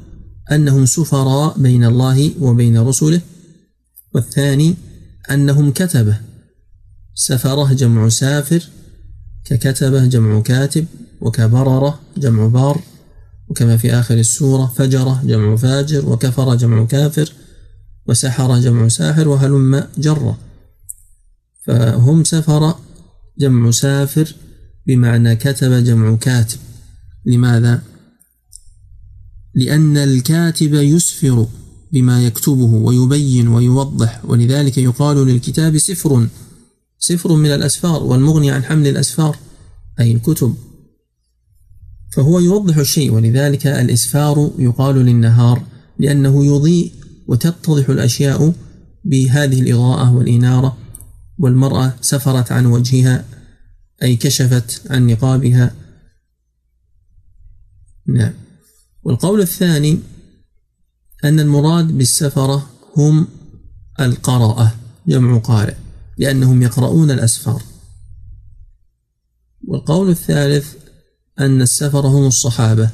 [0.51, 3.21] أنهم سفراء بين الله وبين رسله.
[4.13, 4.75] والثاني
[5.31, 6.17] أنهم كتبة.
[7.15, 8.69] سفرة جمع سافر
[9.45, 10.85] ككتبة جمع كاتب
[11.21, 12.90] وكبررة جمع بار.
[13.51, 17.33] وكما في آخر السورة فجرة جمع فاجر وكفر جمع كافر
[18.07, 20.37] وسحر جمع ساحر وهلم جرة
[21.65, 22.75] فهم سفر
[23.39, 24.35] جمع سافر
[24.87, 26.57] بمعنى كتب جمع كاتب.
[27.25, 27.83] لماذا؟
[29.55, 31.47] لأن الكاتب يسفر
[31.91, 36.27] بما يكتبه ويبين ويوضح ولذلك يقال للكتاب سفر.
[36.99, 39.37] سفر من الأسفار والمغني عن حمل الأسفار
[39.99, 40.55] أي الكتب.
[42.11, 45.63] فهو يوضح الشيء ولذلك الإسفار يقال للنهار
[45.99, 46.91] لأنه يضيء
[47.27, 48.53] وتتضح الأشياء
[49.05, 50.77] بهذه الإضاءة والإنارة
[51.39, 53.25] والمرأة سفرت عن وجهها
[54.03, 55.75] أي كشفت عن نقابها.
[58.07, 58.33] نعم.
[59.03, 59.99] والقول الثاني
[61.23, 63.27] أن المراد بالسفرة هم
[63.99, 64.75] القراءة
[65.07, 65.75] جمع قارئ
[66.17, 67.63] لأنهم يقرؤون الأسفار.
[69.67, 70.80] والقول الثالث
[71.41, 72.89] أن السفر هم الصحابة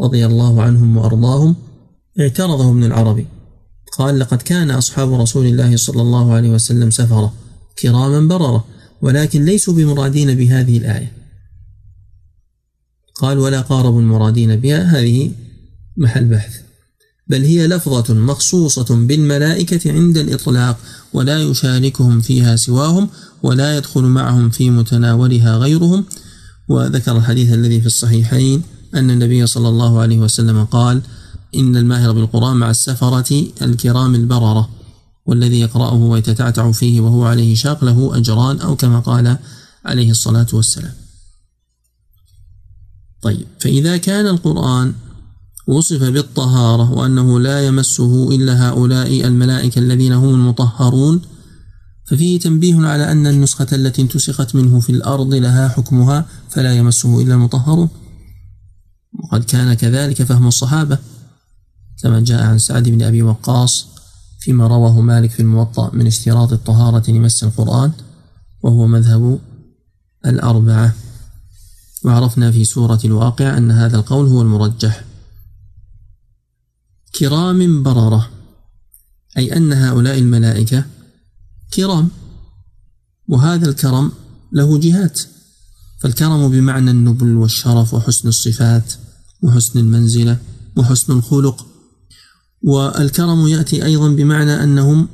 [0.00, 1.56] رضي الله عنهم وأرضاهم
[2.20, 3.26] اعترضه ابن العربي
[3.98, 7.32] قال لقد كان أصحاب رسول الله صلى الله عليه وسلم سفرة
[7.78, 8.64] كراما بررة
[9.02, 11.12] ولكن ليسوا بمرادين بهذه الآية.
[13.14, 15.32] قال ولا قاربوا المرادين بها هذه
[15.96, 16.60] محل بحث
[17.28, 20.78] بل هي لفظة مخصوصة بالملائكة عند الإطلاق
[21.12, 23.08] ولا يشاركهم فيها سواهم
[23.42, 26.04] ولا يدخل معهم في متناولها غيرهم
[26.68, 28.62] وذكر الحديث الذي في الصحيحين
[28.94, 31.02] أن النبي صلى الله عليه وسلم قال
[31.54, 34.68] إن الماهر بالقرآن مع السفرة الكرام البررة
[35.26, 39.38] والذي يقرأه ويتتعتع فيه وهو عليه شاق له أجران أو كما قال
[39.84, 40.92] عليه الصلاة والسلام.
[43.22, 44.94] طيب فإذا كان القرآن
[45.66, 51.22] وصف بالطهارة وأنه لا يمسه إلا هؤلاء الملائكة الذين هم المطهرون
[52.04, 57.34] ففيه تنبيه على أن النسخة التي انتسخت منه في الأرض لها حكمها فلا يمسه إلا
[57.34, 57.88] المطهرون
[59.24, 60.98] وقد كان كذلك فهم الصحابة
[62.02, 63.86] كما جاء عن سعد بن أبي وقاص
[64.44, 67.92] فيما رواه مالك في الموطأ من اشتراط الطهارة لمس القرآن
[68.62, 69.38] وهو مذهب
[70.26, 70.94] الأربعة.
[72.04, 75.04] وعرفنا في سورة الواقع أن هذا القول هو المرجح.
[77.18, 78.30] كرام بررة
[79.36, 80.84] أي أن هؤلاء الملائكة
[81.74, 82.08] كرام
[83.28, 84.12] وهذا الكرم
[84.52, 85.20] له جهات
[86.00, 88.92] فالكرم بمعنى النبل والشرف وحسن الصفات
[89.42, 90.38] وحسن المنزلة
[90.76, 91.66] وحسن الخلق.
[92.62, 95.08] والكرم يأتي أيضا بمعنى أنهم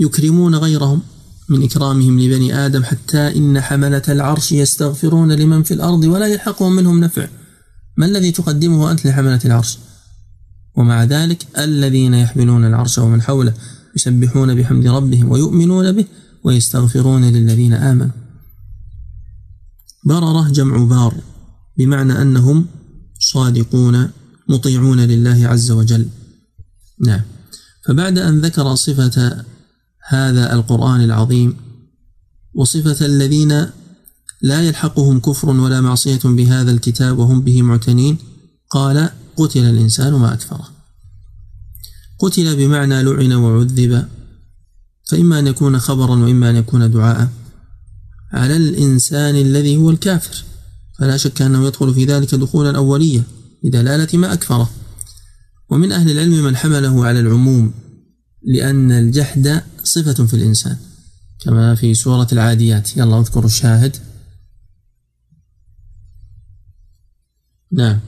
[0.00, 1.02] يكرمون غيرهم
[1.48, 7.00] من إكرامهم لبني آدم حتى إن حملة العرش يستغفرون لمن في الأرض ولا يلحقهم منهم
[7.00, 7.28] نفع.
[7.96, 9.78] ما الذي تقدمه أنت لحملة العرش؟
[10.74, 13.54] ومع ذلك الذين يحملون العرش ومن حوله.
[13.96, 16.04] يسبحون بحمد ربهم ويؤمنون به
[16.44, 18.12] ويستغفرون للذين آمنوا.
[20.04, 21.14] بررة جمع بار
[21.78, 22.66] بمعنى أنهم
[23.18, 24.08] صادقون
[24.48, 26.08] مطيعون لله عز وجل.
[27.06, 27.22] نعم.
[27.86, 29.44] فبعد أن ذكر صفة
[30.08, 31.56] هذا القرآن العظيم
[32.54, 33.66] وصفة الذين
[34.42, 38.18] لا يلحقهم كفر ولا معصية بهذا الكتاب وهم به معتنين
[38.70, 40.75] قال قتل الإنسان ما أكفره.
[42.18, 44.08] قتل بمعنى لعن وعذب.
[45.10, 47.28] فإما أن يكون خبرا وإما أن يكون دعاء.
[48.32, 50.44] على الإنسان الذي هو الكافر.
[50.98, 53.22] فلا شك أنه يدخل في ذلك دخولا أولية
[53.62, 54.70] بدلالة ما أكفره.
[55.68, 57.74] ومن أهل العلم من حمله على العموم
[58.42, 60.76] لأن الجحد صفة في الإنسان
[61.44, 62.96] كما في سورة العاديات.
[62.96, 63.96] يلا اذكر الشاهد.
[67.72, 68.00] نعم.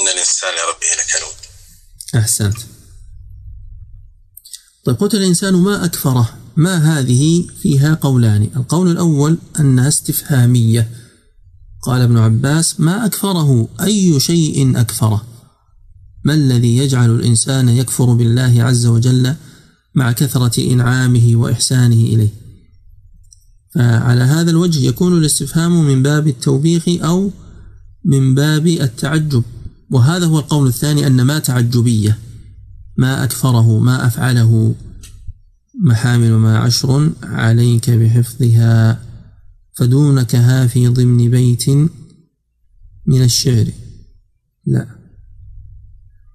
[0.00, 1.36] إن الإنسان لربه لكنود
[2.22, 2.71] أحسنت.
[4.84, 8.42] طيب قلت الإنسان ما أكفره ما هذه فيها قولان.
[8.56, 10.88] القول الأول أنها استفهامية.
[11.82, 15.24] قال ابن عباس ما أكفره أي شيء أكفره.
[16.24, 19.34] ما الذي يجعل الإنسان يكفر بالله عز وجل
[19.94, 22.28] مع كثرة إنعامه وإحسانه إليه؟
[23.74, 27.30] فعلى هذا الوجه يكون الاستفهام من باب التوبيخ أو
[28.04, 29.42] من باب التعجب.
[29.90, 32.18] وهذا هو القول الثاني أن ما تعجبية.
[32.96, 34.74] ما أكفره ما أفعله.
[35.84, 39.02] محامل ما عشر عليك بحفظها.
[39.74, 41.68] فدونكها في ضمن بيت
[43.06, 43.66] من الشعر.
[44.66, 44.86] لا.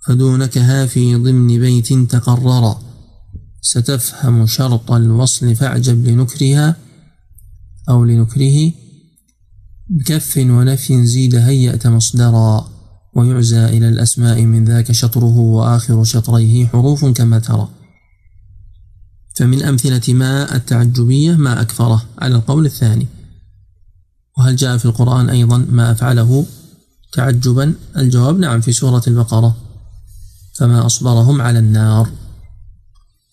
[0.05, 2.75] فدونكها في ضمن بيت تقرر.
[3.61, 6.75] ستفهم شرط الوصل فاعجب لنكرها
[7.89, 8.71] أو لنكره.
[9.89, 12.76] بكف ونفي زيد هيأت مصدرا.
[13.17, 17.69] ويعزى إلى الأسماء من ذاك شطره وآخر شطريه حروف كما ترى.
[19.35, 23.07] فمن أمثلة ما التعجبية ما أكثره على القول الثاني.
[24.37, 26.45] وهل جاء في القرآن أيضا ما أفعله؟
[27.13, 27.73] تعجبا.
[27.97, 29.57] الجواب نعم في سورة البقرة.
[30.53, 32.09] فما أصبرهم على النار.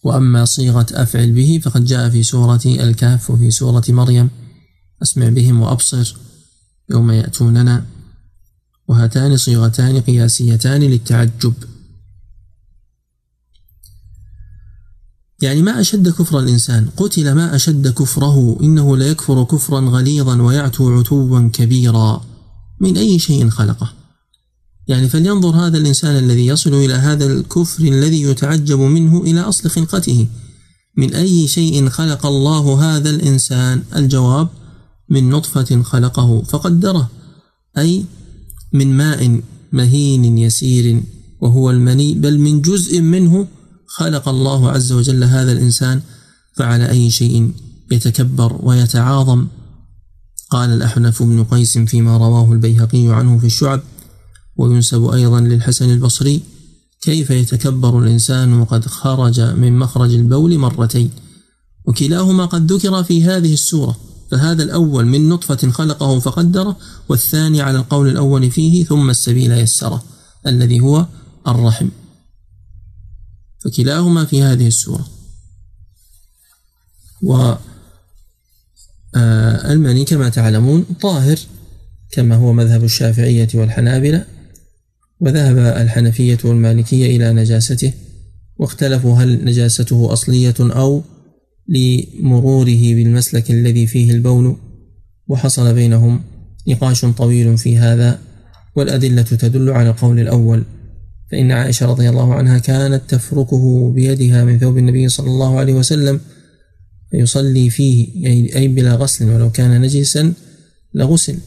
[0.05, 4.31] وأما صيغة أفعل به فقد جاء في سورة الكهف وفي سورة مريم.
[5.03, 6.17] أسمع بهم وأبصر.
[6.91, 7.85] يوم يأتوننا.
[8.89, 11.55] وهاتان صيغتان قياسيتان للتعجب.
[15.43, 21.49] يعني ما أشد كفر الإنسان؟ قتل ما أشد كفره إنه ليكفر كفرا غليظا ويعتو عتوا
[21.49, 22.25] كبيرا.
[22.81, 23.93] من أي شيء خلقه؟
[24.89, 30.27] يعني فلينظر هذا الإنسان الذي يصل إلى هذا الكفر الذي يتعجب منه إلى أصل خلقته.
[30.97, 34.49] من أي شيء خلق الله هذا الإنسان؟ الجواب
[35.09, 37.11] من نطفة خلقه فقدره
[37.79, 38.05] أي
[38.75, 39.41] من ماء
[39.73, 41.03] مهين يسير
[41.41, 43.47] وهو المني بل من جزء منه
[43.87, 46.01] خلق الله عز وجل هذا الإنسان
[46.57, 47.53] فعلى أي شيء
[47.93, 49.47] يتكبر ويتعاظم.
[50.51, 53.81] قال الأحنف بن قيس فيما رواه البيهقي عنه في الشعب
[54.57, 56.43] وينسب أيضا للحسن البصري
[57.01, 61.11] كيف يتكبر الإنسان وقد خرج من مخرج البول مرتين؟
[61.87, 63.97] وكلاهما قد ذكر في هذه السورة.
[64.31, 66.77] فهذا الأول من نطفة خلقه فقدره
[67.09, 70.05] والثاني على القول الأول فيه ثم السبيل يسره
[70.47, 71.07] الذي هو
[71.49, 71.89] الرحم.
[73.65, 75.07] فكلاهما في هذه السورة.
[77.23, 77.55] و
[79.17, 81.39] آه، المني كما تعلمون طاهر
[82.11, 84.27] كما هو مذهب الشافعية والحنابلة
[85.21, 87.93] وذهب الحنفية والمالكية إلى نجاسته
[88.57, 91.03] واختلفوا هل نجاسته أصلية أو
[91.69, 94.57] لمروره بالمسلك الذي فيه البول
[95.29, 96.23] وحصل بينهم
[96.69, 98.21] نقاش طويل في هذا
[98.77, 100.65] والأدلة تدل على القول الأول.
[101.31, 106.21] فإن عائشة رضي الله عنها كانت تفركه بيدها من ثوب النبي صلى الله عليه وسلم
[107.11, 110.33] فيصلي فيه أي بلا غسل ولو كان نجسا
[110.95, 111.39] لغسل.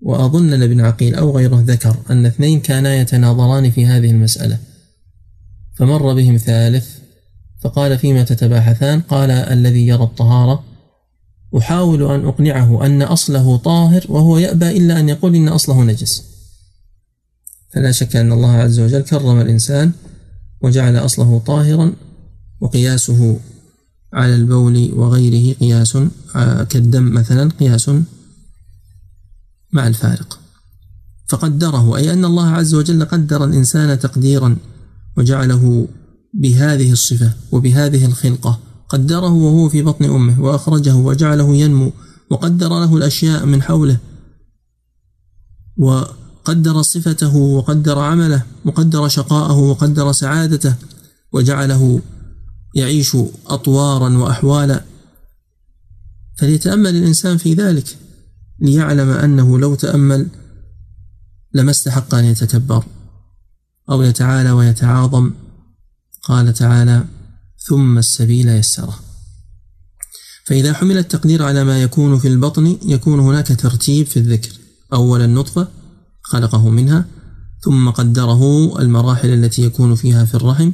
[0.00, 4.58] وأظن ابن عقيل أو غيره ذكر أن اثنين كانا يتناظران في هذه المسألة.
[5.76, 6.99] فمر بهم ثالث
[7.60, 10.64] فقال فيما تتباحثان؟ قال الذي يرى الطهارة.
[11.58, 16.24] أحاول أن أقنعه أن أصله طاهر وهو يأبى إلا أن يقول إن أصله نجس.
[17.74, 19.92] فلا شك أن الله عز وجل كرم الإنسان
[20.62, 21.92] وجعل أصله طاهرا
[22.60, 23.40] وقياسه
[24.12, 25.98] على البول وغيره قياس
[26.36, 27.90] آه، كالدم مثلا قياس
[29.72, 30.38] مع الفارق.
[31.28, 34.56] فقدره أي أن الله عز وجل قدر الإنسان تقديرا
[35.16, 35.88] وجعله
[36.34, 38.60] بهذه الصفة وبهذه الخلقة.
[38.88, 41.92] قدره وهو في بطن أمه وأخرجه وجعله ينمو
[42.30, 43.98] وقدر له الأشياء من حوله
[45.76, 50.74] وقدر صفته وقدر عمله وقدر شقاءه وقدر سعادته
[51.32, 52.00] وجعله
[52.74, 53.16] يعيش
[53.46, 54.84] أطوارا وأحوالا.
[56.38, 57.98] فليتأمل الإنسان في ذلك
[58.60, 60.28] ليعلم أنه لو تأمل
[61.54, 62.84] لما استحق أن يتكبر
[63.90, 65.32] أو يتعالى ويتعاظم.
[66.22, 67.04] قال تعالى
[67.68, 68.98] ثم السبيل يسره.
[70.44, 74.52] فإذا حمل التقدير على ما يكون في البطن يكون هناك ترتيب في الذكر.
[74.92, 75.68] أولا النطفة
[76.22, 77.04] خلقه منها
[77.60, 80.72] ثم قدره المراحل التي يكون فيها في الرحم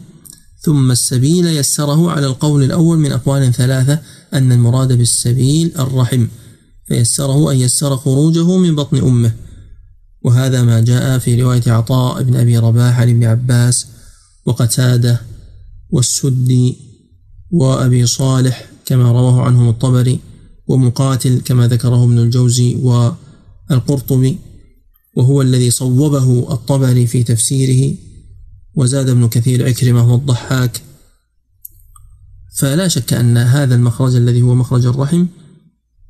[0.60, 3.98] ثم السبيل يسره على القول الأول من أقوال ثلاثة
[4.34, 6.26] أن المراد بالسبيل الرحم.
[6.88, 9.32] فيسره أن يسر خروجه من بطن أمه.
[10.22, 13.86] وهذا ما جاء في رواية عطاء بن أبي رباح عن ابن عباس
[14.46, 15.20] وقتادة
[15.90, 16.76] والسدي
[17.50, 20.20] وأبي صالح كما رواه عنهم الطبري
[20.66, 24.38] ومقاتل كما ذكره ابن الجوزي والقرطبي
[25.16, 27.96] وهو الذي صوبه الطبري في تفسيره
[28.74, 30.82] وزاد ابن كثير عكرمة والضحاك.
[32.58, 35.26] فلا شك أن هذا المخرج الذي هو مخرج الرحم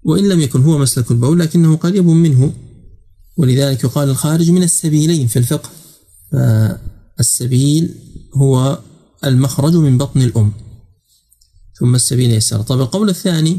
[0.03, 2.53] وإن لم يكن هو مسلك البول لكنه قريب منه.
[3.37, 5.71] ولذلك يقال الخارج من السبيلين في الفقه
[6.33, 7.95] فالسبيل
[8.35, 8.81] هو
[9.29, 10.53] المخرج من بطن الأم.
[11.79, 12.63] ثم السبيل يسره.
[12.63, 13.59] طيب القول الثاني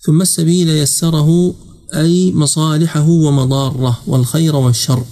[0.00, 1.54] ثم السبيل يسره
[1.94, 5.04] أي مصالحه ومضارة والخير والشر.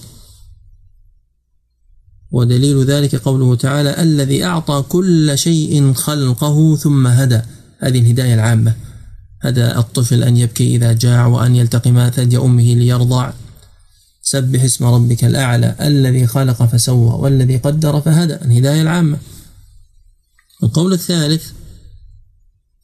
[2.30, 7.40] ودليل ذلك قوله تعالى الذي أعطى كل شيء خلقه ثم هدى.
[7.78, 8.74] هذه الهداية العامة.
[9.40, 13.32] هدى الطفل أن يبكي إذا جاع وأن يلتقم ثدي أمه ليرضع.
[14.22, 18.34] سبح اسم ربك الأعلى الذي خلق فسوى والذي قدر فهدى.
[18.34, 19.18] الهداية العامة.
[20.62, 21.50] القول الثالث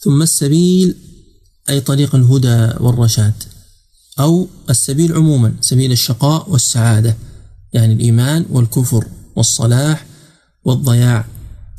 [0.01, 0.97] ثم السبيل
[1.69, 3.35] أي طريق الهدى والرشاد.
[4.21, 7.17] أو السبيل عموما سبيل الشقاء والسعادة.
[7.73, 10.07] يعني الإيمان والكفر والصلاح
[10.65, 11.27] والضياع.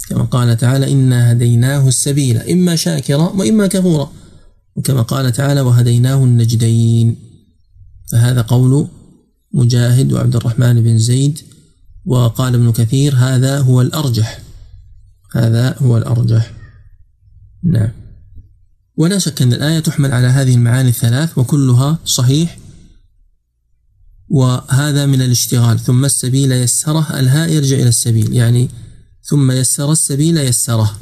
[0.10, 2.38] كما قال تعالى إنا هديناه السبيل.
[2.38, 4.12] إما شاكرا وإما كفورا.
[4.76, 7.16] وكما قال تعالى وهديناه النجدين.
[8.12, 8.88] فهذا قول
[9.54, 11.40] مجاهد وعبد الرحمن بن زيد
[12.06, 14.42] وقال ابن كثير هذا هو الأرجح.
[15.36, 16.54] هذا هو الأرجح.
[17.64, 17.90] نعم.
[18.98, 22.58] ولا شك أن الآية تحمل على هذه المعاني الثلاث وكلها صحيح
[24.30, 25.80] وهذا من الاشتغال.
[25.80, 28.70] ثم السبيل يسره الهاء يرجع إلى السبيل يعني
[29.24, 31.00] ثم يسر السبيل يسره.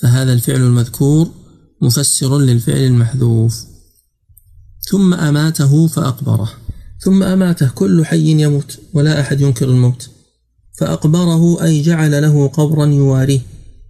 [0.00, 1.30] فهذا الفعل المذكور
[1.82, 3.64] مفسر للفعل المحذوف.
[4.90, 6.52] ثم أماته فأقبره.
[7.00, 10.10] ثم أماته كل حي يموت ولا أحد ينكر الموت.
[10.78, 13.40] فأقبره أي جعل له قبرا يواريه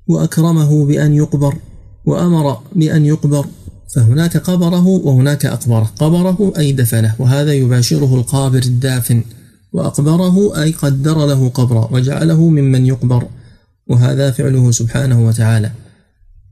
[0.07, 1.57] وأكرمه بأن يقبر
[2.05, 3.47] وأمر بأن يقبر.
[3.95, 5.91] فهناك قبره وهناك أقبره.
[5.99, 9.23] قبره أي دفنه وهذا يباشره القابر الدافن.
[9.73, 13.27] وأقبره أي قدر له قبرا وجعله ممن يقبر.
[13.87, 15.71] وهذا فعله سبحانه وتعالى.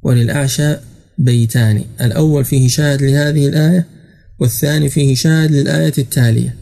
[0.03, 0.77] وللأعشى
[1.19, 1.85] بيتان.
[2.01, 3.98] الأول فيه شاهد لهذه الآية
[4.41, 6.57] والثاني فيه شاهد للآية التالية.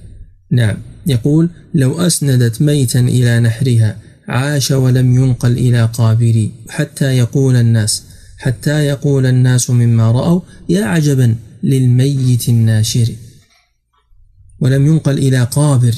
[0.50, 3.98] نعم يقول لو أسندت ميتا إلى نحرها
[4.28, 8.02] عاش ولم ينقل إلى قابري حتى يقول الناس
[8.38, 13.08] حتى يقول الناس مما رأوا يا عجبا للميت الناشر.
[14.60, 15.94] ولم ينقل إلى قابر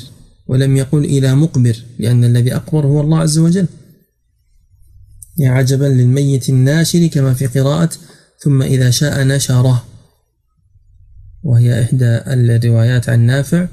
[0.46, 3.66] ولم يقل إلى مقبر لأن الذي أقبر هو الله عز وجل.
[5.38, 7.90] يا عجبا للميت الناشر كما في قراءة
[8.40, 9.84] ثم إذا شاء نشره.
[11.48, 13.68] وهي إحدى الروايات عن نافع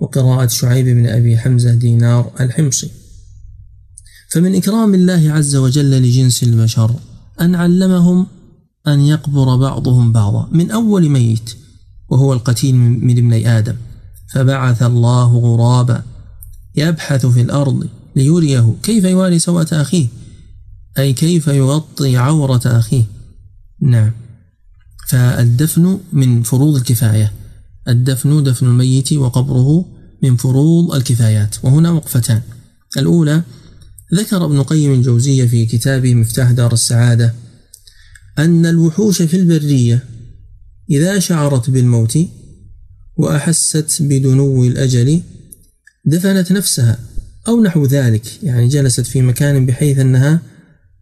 [0.00, 2.90] وقراءة شعيب بن أبي حمزة دينار الحمصي.
[4.30, 6.94] فمن إكرام الله عز وجل لجنس البشر
[7.40, 8.26] أن علمهم
[8.88, 11.56] أن يقبر بعضهم بعضا من أول ميت
[12.08, 13.76] وهو القتيل من ابني آدم.
[14.32, 16.02] فبعث الله غرابا
[16.76, 20.06] يبحث في الأرض ليريه كيف يواري سوءة أخيه
[20.98, 23.04] أي كيف يغطي عورة أخيه.
[23.80, 24.12] نعم.
[25.12, 27.32] فالدفن من فروض الكفاية.
[27.88, 29.84] الدفن دفن الميت وقبره
[30.22, 31.56] من فروض الكفايات.
[31.62, 32.40] وهنا وقفتان.
[32.98, 33.42] الأولى
[34.14, 37.34] ذكر ابن قيم الجوزية في كتابه مفتاح دار السعادة
[38.38, 40.04] أن الوحوش في البرية
[40.90, 42.18] إذا شعرت بالموت
[43.16, 45.22] وأحست بدنو الأجل
[46.04, 46.98] دفنت نفسها
[47.48, 48.42] أو نحو ذلك.
[48.42, 50.42] يعني جلست في مكان بحيث أنها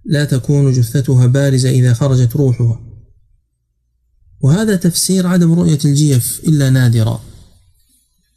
[0.04, 2.89] لا تكون جثتها بارزة إذا خرجت روحها.
[4.40, 7.20] وهذا تفسير عدم رؤية الجيف إلا نادرا.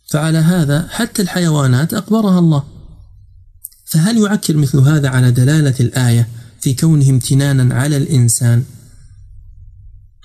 [0.09, 2.63] فعلى هذا حتى الحيوانات أقبرها الله.
[3.85, 6.27] فهل يعكر مثل هذا على دلالة الآية
[6.61, 8.63] في كونه امتنانا على الإنسان؟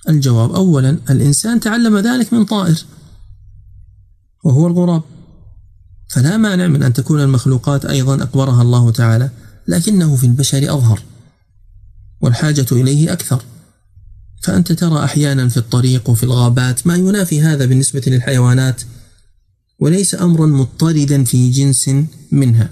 [0.08, 2.84] الجواب أولا الإنسان تعلم ذلك من طائر
[4.44, 5.02] وهو الغراب.
[6.08, 9.30] فلا مانع من أن تكون المخلوقات أيضا أقبرها الله تعالى
[9.68, 11.02] لكنه في البشر أظهر
[12.20, 13.42] والحاجة إليه أكثر.
[14.42, 18.82] فأنت ترى أحيانا في الطريق وفي الغابات ما ينافي هذا بالنسبة للحيوانات
[19.78, 21.90] وليس أمرا مضطردا في جنس
[22.32, 22.70] منها.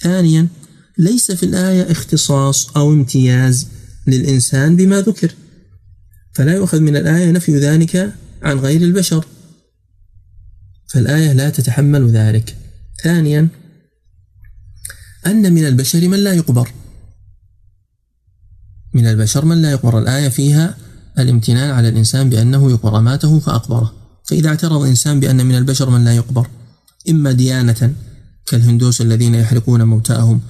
[0.00, 0.48] ثانيا
[0.98, 3.66] ليس في الآية اختصاص أو امتياز
[4.06, 5.34] للإنسان بما ذكر.
[6.32, 9.24] فلا يؤخذ من الآية نفي ذلك عن غير البشر.
[10.88, 12.56] فالآية لا تتحمل ذلك.
[13.02, 13.48] ثانيا
[15.26, 16.72] أن من البشر من لا يقبر.
[18.94, 19.98] من البشر من لا يقبر.
[19.98, 20.76] الآية فيها
[21.18, 23.92] الامتنان على الإنسان بأنه يقبر ماته فأقبره.
[24.24, 26.46] فإذا اعترض إنسان بأن من البشر من لا يقبر.
[27.10, 27.94] إما ديانة
[28.46, 30.40] كالهندوس الذين يحرقون موتاهم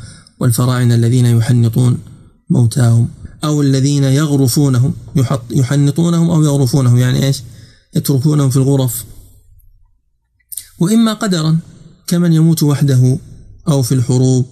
[0.40, 1.98] والفراعنة الذين يحنطون
[2.50, 3.08] موتاهم
[3.44, 4.94] أو الذين يغرفونهم
[5.50, 7.42] يحنطونهم أو يغرفونهم يعني إيش؟
[7.96, 9.04] يتركونهم في الغرف.
[10.78, 11.58] وإما قدرا
[12.06, 13.18] كمن يموت وحده
[13.68, 14.46] أو في الحروب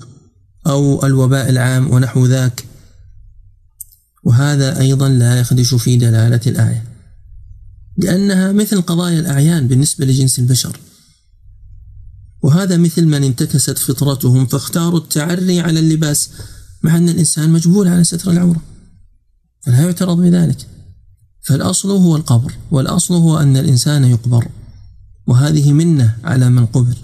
[0.67, 2.65] أو الوباء العام ونحو ذاك.
[4.23, 6.85] وهذا أيضا لا يخدش في دلالة الآية
[7.97, 10.77] لأنها مثل قضايا الأعيان بالنسبة لجنس البشر.
[12.43, 16.31] وهذا مثل من انتكست فطرتهم فاختاروا التعري على اللباس
[16.83, 18.63] مع أن الإنسان مجبول على ستر العورة.
[19.61, 20.67] فلا يعترض بذلك.
[21.43, 24.49] فالأصل هو القبر والأصل هو أن الإنسان يقبر.
[25.27, 26.97] وهذه منة على من قبر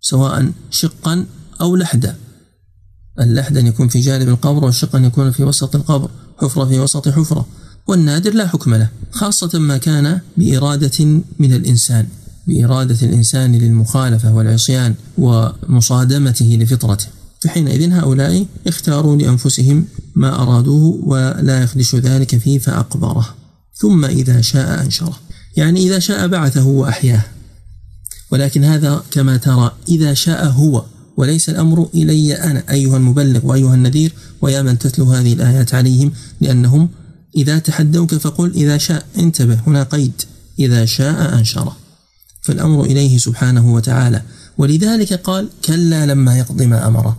[0.00, 1.26] سواء شقا
[1.60, 2.16] أو لحدا.
[3.20, 7.08] اللحد أن يكون في جانب القبر والشق أن يكون في وسط القبر حفرة في وسط
[7.08, 7.46] حفرة.
[7.86, 11.04] والنادر لا حكم له خاصة ما كان بإرادة
[11.38, 12.06] من الإنسان
[12.46, 17.06] بإرادة الإنسان للمخالفة والعصيان ومصادمته لفطرته.
[17.40, 19.84] فحينئذ هؤلاء اختاروا لأنفسهم
[20.14, 23.34] ما أرادوه ولا يخدش ذلك فيه فأقبره.
[23.76, 25.18] ثم إذا شاء أنشره.
[25.56, 27.24] يعني إذا شاء بعثه وأحياه.
[28.30, 30.84] ولكن هذا كما ترى إذا شاء هو.
[31.16, 36.88] وليس الأمر إلي أنا أيها المبلغ وأيها النذير ويا من تتلو هذه الآيات عليهم لأنهم
[37.36, 40.22] إذا تحدوك فقل إذا شاء انتبه هنا قيد
[40.58, 41.76] إذا شاء أنشره
[42.42, 44.22] فالأمر إليه سبحانه وتعالى.
[44.58, 47.18] ولذلك قال كلا لما يقضي ما أمره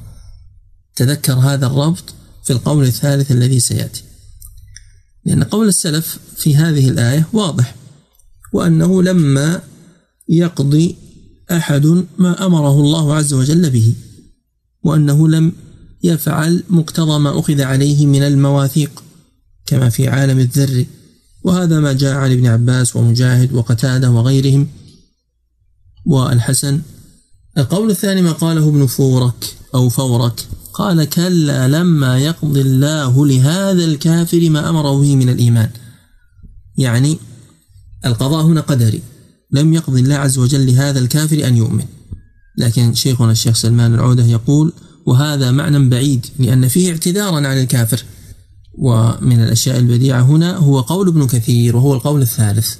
[0.95, 4.03] تذكر هذا الربط في القول الثالث الذي سيأتي.
[5.25, 7.75] لأن قول السلف في هذه الآية واضح
[8.53, 9.61] وأنه لما
[10.29, 10.95] يقضي
[11.51, 13.93] أحد ما أمره الله عز وجل به
[14.83, 15.51] وأنه لم
[16.03, 19.03] يفعل مقتضى ما أخذ عليه من المواثيق
[19.65, 20.85] كما في عالم الذر.
[21.43, 24.67] وهذا ما جاء عن ابن عباس ومجاهد وقتادة وغيرهم.
[26.05, 26.81] والحسن
[27.57, 34.49] القول الثاني ما قاله ابن فورك أو فورك قال كلا لما يقضي الله لهذا الكافر
[34.49, 35.69] ما أمره به من الإيمان.
[36.77, 37.17] يعني
[38.05, 39.01] القضاء هنا قدري.
[39.51, 41.85] لم يقضي الله عز وجل لهذا الكافر أن يؤمن.
[42.57, 44.73] لكن شيخنا الشيخ سلمان العودة يقول
[45.05, 48.03] وهذا معنى بعيد لأن فيه اعتذارا عن الكافر.
[48.77, 52.75] ومن الأشياء البديعة هنا هو قول ابن كثير وهو القول الثالث.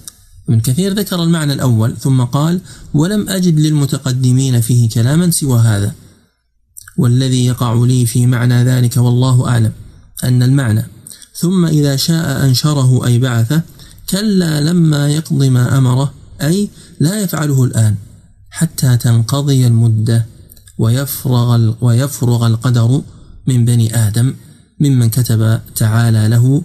[0.50, 2.62] ابن كثير ذكر المعنى الأول ثم قال
[2.94, 5.94] ولم أجد للمتقدمين فيه كلاما سوى هذا.
[6.98, 9.72] والذي يقع لي في معنى ذلك والله أعلم
[10.24, 10.86] أن المعنى.
[11.36, 13.62] ثم إذا شاء أنشره أي بعثه
[14.10, 16.70] كلا لما يقضي ما أمره أي
[17.00, 17.96] لا يفعله الآن
[18.50, 20.26] حتى تنقضي المدة
[20.78, 23.02] ويفرغ ويفرغ القدر
[23.48, 24.34] من بني آدم
[24.80, 26.62] ممن كتب تعالى له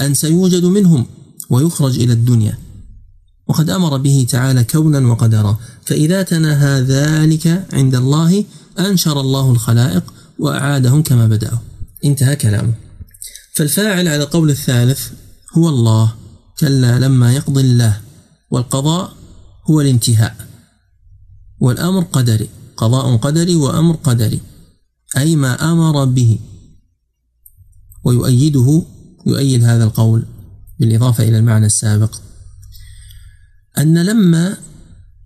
[0.00, 1.06] أن سيوجد منهم
[1.50, 2.58] ويخرج إلى الدنيا.
[3.48, 5.58] وقد أمر به تعالى كونا وقدرا.
[5.84, 8.44] فإذا تناهى ذلك عند الله
[8.78, 11.58] أنشر الله الخلائق وأعادهم كما بدأوا.
[12.04, 12.74] انتهى كلامه.
[13.54, 15.08] فالفاعل على القول الثالث
[15.56, 16.14] هو الله
[16.58, 18.00] كلا لما يقضي الله.
[18.52, 19.12] والقضاء
[19.70, 20.36] هو الانتهاء
[21.60, 24.40] والأمر قدري قضاء قدري وأمر قدري
[25.16, 26.38] أي ما أمر به.
[28.04, 28.82] ويؤيده
[29.26, 30.26] يؤيد هذا القول
[30.80, 32.20] بالإضافة إلى المعنى السابق.
[33.78, 34.56] أن لما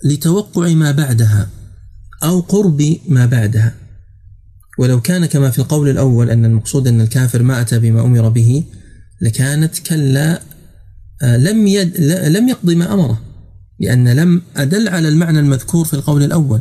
[0.05, 1.49] لتوقع ما بعدها
[2.25, 3.75] أو قرب ما بعدها
[4.79, 8.65] ولو كان كما في القول الأول أن المقصود أن الكافر ما أتى بما أمر به
[9.21, 10.43] لكانت كلا
[11.23, 13.21] لم يد لم يقضي ما أمره
[13.81, 16.61] لأن لم أدل على المعنى المذكور في القول الأول.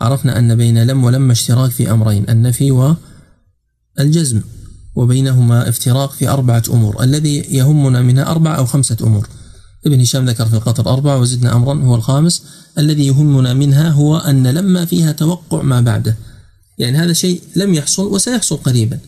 [0.00, 2.96] عرفنا أن بين لم ولم اشتراك في أمرين النفي
[3.98, 4.40] والجزم
[4.94, 7.02] وبينهما افتراق في أربعة أمور.
[7.02, 9.28] الذي يهمنا منها أربعة أو خمسة أمور.
[9.86, 12.42] ابن هشام ذكر في القطر أربعة وزدنا أمرا هو الخامس.
[12.78, 16.16] الذي يهمنا منها هو أن لما فيها توقع ما بعده.
[16.78, 18.98] يعني هذا شيء لم يحصل وسيحصل قريبا.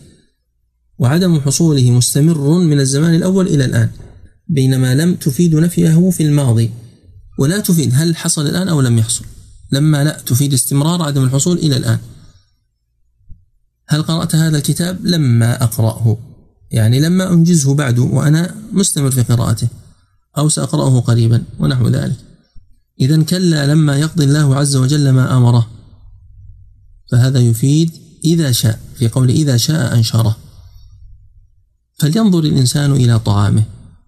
[0.99, 3.89] وعدم حصوله مستمر من الزمان الأول إلى الآن.
[4.49, 6.71] بينما لم تفيد نفيه في الماضي
[7.39, 9.25] ولا تفيد هل حصل الآن أو لم يحصل.
[9.73, 11.99] لما لا تفيد استمرار عدم الحصول إلى الآن.
[13.89, 16.19] هل قرأت هذا الكتاب؟ لما أقرأه.
[16.71, 19.69] يعني لما أنجزه بعد وأنا مستمر في قراءته
[20.39, 22.17] أو سأقرأه قريبا ونحو ذلك.
[23.01, 25.71] إذا كلا لما يقضي الله عز وجل ما أمره.
[27.13, 27.91] فهذا يفيد
[28.25, 30.37] إذا شاء في قول إذا شاء أنشره.
[31.99, 33.65] فلينظر الإنسان إلى طعامه.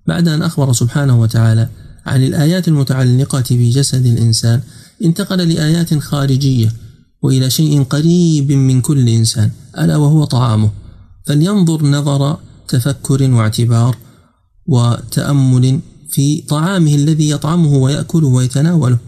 [0.07, 1.69] بعد أن أخبر سبحانه وتعالى
[2.07, 4.61] عن الآيات المتعلقة بجسد الإنسان
[5.05, 6.73] انتقل لآيات خارجية
[7.23, 10.71] وإلى شيء قريب من كل إنسان ألا وهو طعامه.
[11.27, 12.39] فلينظر نظر
[12.69, 13.97] تفكر واعتبار
[14.67, 15.81] وتأمل
[16.11, 18.99] في طعامه الذي يطعمه ويأكله ويتناوله.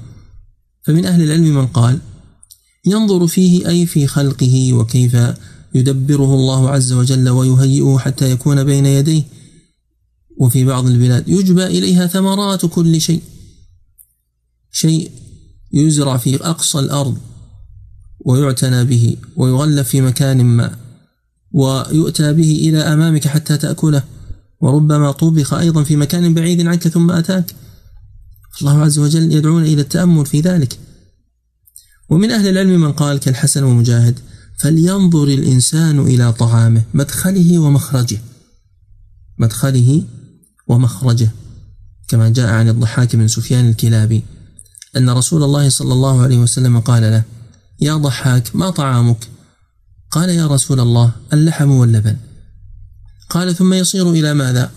[0.83, 1.99] فمن أهل العلم من قال
[2.87, 5.17] ينظر فيه أي في خلقه وكيف
[5.75, 9.23] يدبره الله عز وجل ويهيئه حتى يكون بين يديه.
[10.37, 13.23] وفي بعض البلاد يجبى إليها ثمرات كل شيء.
[14.71, 15.11] شيء
[15.73, 17.19] يزرع في أقصى الأرض
[18.25, 20.77] ويعتنى به ويغلف في مكان ما
[21.53, 24.03] ويؤتى به إلى أمامك حتى تأكله.
[24.61, 27.55] وربما طبخ أيضا في مكان بعيد عنك ثم أتاك.
[28.61, 30.79] الله عز وجل يدعون إلى التأمل في ذلك.
[32.09, 34.19] ومن أهل العلم من قال كالحسن ومجاهد
[34.59, 38.21] فلينظر الإنسان إلى طعامه مدخله ومخرجه.
[39.39, 40.03] مدخله
[40.67, 41.31] ومخرجه
[42.09, 44.23] كما جاء عن الضحاك بن سفيان الكلابي
[44.97, 47.23] أن رسول الله صلى الله عليه وسلم قال له
[47.81, 49.29] يا ضحاك ما طعامك؟
[50.11, 52.17] قال يا رسول الله اللحم واللبن.
[53.31, 54.71] قال ثم يصير إلى ماذا؟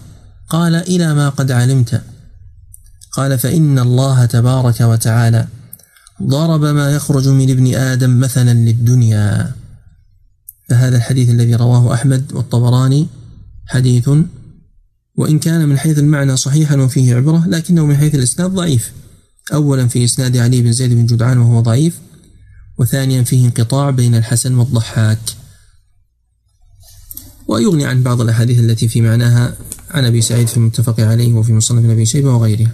[0.50, 2.02] قال إلى ما قد علمت.
[3.12, 5.48] قال فإن الله تبارك وتعالى
[6.24, 9.54] ضرب ما يخرج من ابن آدم مثلا للدنيا.
[10.70, 13.08] فهذا الحديث الذي رواه أحمد والطبراني
[13.68, 14.10] حديث
[15.20, 18.92] وإن كان من حيث المعنى صحيحا وفيه عبرة لكنه من حيث الإسناد ضعيف.
[19.54, 22.00] أولا في إسناد علي بن زيد بن جدعان وهو ضعيف
[22.78, 25.20] وثانيا فيه انقطاع بين الحسن والضحاك.
[27.48, 29.56] ويغني عن بعض الأحاديث التي في معناها
[29.92, 32.72] عن أبي سعيد في المتفق عليه وفي مصنف أبي شيبة وغيرها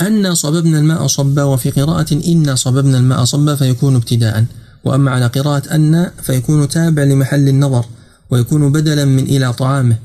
[0.00, 4.44] أن صببنا الماء صبا وفي قراءة إنا صببنا الماء صبا فيكون ابتداء
[4.84, 7.84] وأما على قراءة أن فيكون تابع لمحل النظر.
[8.32, 9.96] ويكون بدلا من إلى طعامه.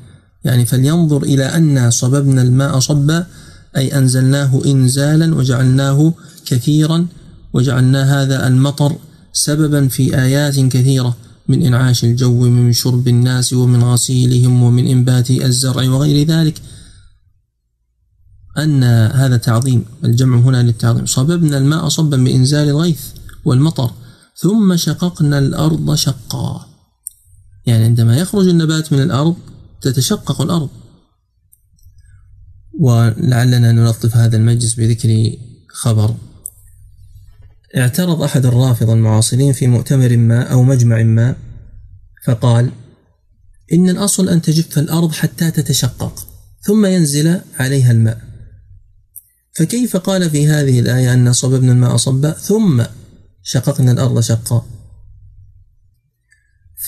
[0.43, 3.25] يعني فلينظر إلى أن صببنا الماء صبا
[3.77, 6.13] أي أنزلناه إنزالا وجعلناه
[6.45, 7.07] كثيرا
[7.53, 8.95] وجعلنا هذا المطر
[9.33, 11.17] سببا في آيات كثيرة
[11.47, 16.61] من إنعاش الجو من شرب الناس ومن غسيلهم ومن إنبات الزرع وغير ذلك.
[18.57, 18.83] أن
[19.21, 21.05] هذا تعظيم الجمع هنا للتعظيم.
[21.05, 23.01] صببنا الماء صبا بإنزال الغيث
[23.45, 23.91] والمطر
[24.35, 26.66] ثم شققنا الأرض شقا.
[27.67, 29.35] يعني عندما يخرج النبات من الأرض
[29.81, 30.69] تتشقق الأرض.
[32.79, 35.37] ولعلنا نلطف هذا المجلس بذكر
[35.69, 36.15] خبر.
[37.77, 41.35] اعترض أحد الرافضة المعاصرين في مؤتمر ما أو مجمع ما
[42.25, 42.71] فقال
[43.73, 46.27] إن الأصل أن تجف الأرض حتى تتشقق
[46.61, 48.21] ثم ينزل عليها الماء.
[49.57, 52.83] فكيف قال في هذه الآية أن صببنا الماء صبا؟ ثم
[53.43, 54.65] شققنا الأرض شقا.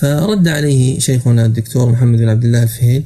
[0.00, 3.04] فرد عليه شيخنا الدكتور محمد بن عبد الله الفهيد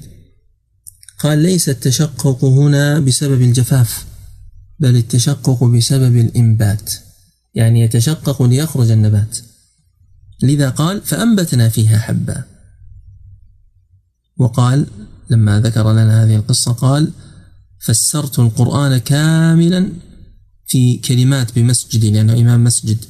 [1.18, 4.06] قال ليس التشقق هنا بسبب الجفاف
[4.78, 6.94] بل التشقق بسبب الإنبات.
[7.54, 9.38] يعني يتشقق ليخرج النبات.
[10.42, 12.44] لذا قال فأنبتنا فيها حبا.
[14.36, 14.86] وقال
[15.30, 17.12] لما ذكر لنا هذه القصة قال
[17.78, 19.92] فسرت القرآن كاملا
[20.66, 23.04] في كلمات بمسجدي لأنه إمام مسجد.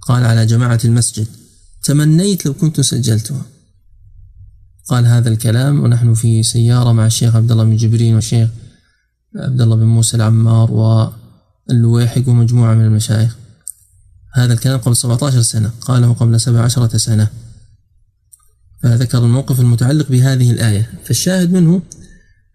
[0.00, 1.43] قال على جماعة المسجد.
[1.84, 3.42] تمنيت لو كنت سجلتها.
[4.88, 8.48] قال هذا الكلام ونحن في سيارة مع الشيخ عبد الله بن جبرين والشيخ
[9.36, 13.36] عبد الله بن موسى العمار واللويحق ومجموعة من المشايخ.
[14.32, 17.28] هذا الكلام قبل 17 سنة قاله قبل 17 سنة.
[18.82, 20.90] فذكر الموقف المتعلق بهذه الآية.
[21.04, 21.82] فالشاهد منه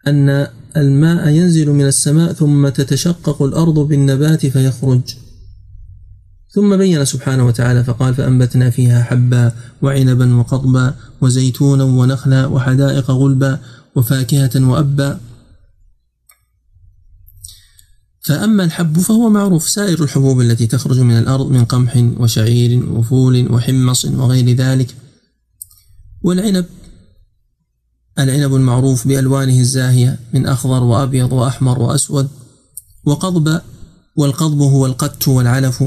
[0.07, 5.01] أن الماء ينزل من السماء ثم تتشقق الأرض بالنبات فيخرج.
[6.52, 13.60] ثم بين سبحانه وتعالى فقال فأنبتنا فيها حبا وعنبا وقضبا وزيتونا ونخلا وحدائق غلبا
[13.95, 15.20] وفاكهة وأبا.
[18.22, 24.06] فأما الحب فهو معروف سائر الحبوب التي تخرج من الأرض من قمح وشعير وفول وحمص
[24.06, 24.95] وغير ذلك.
[26.22, 26.66] والعنب
[28.20, 32.30] العنب المعروف بألوانه الزاهية من أخضر وأبيض وأحمر وأسود.
[33.06, 33.62] وقضب
[34.16, 35.84] والقضب هو القت والعلف.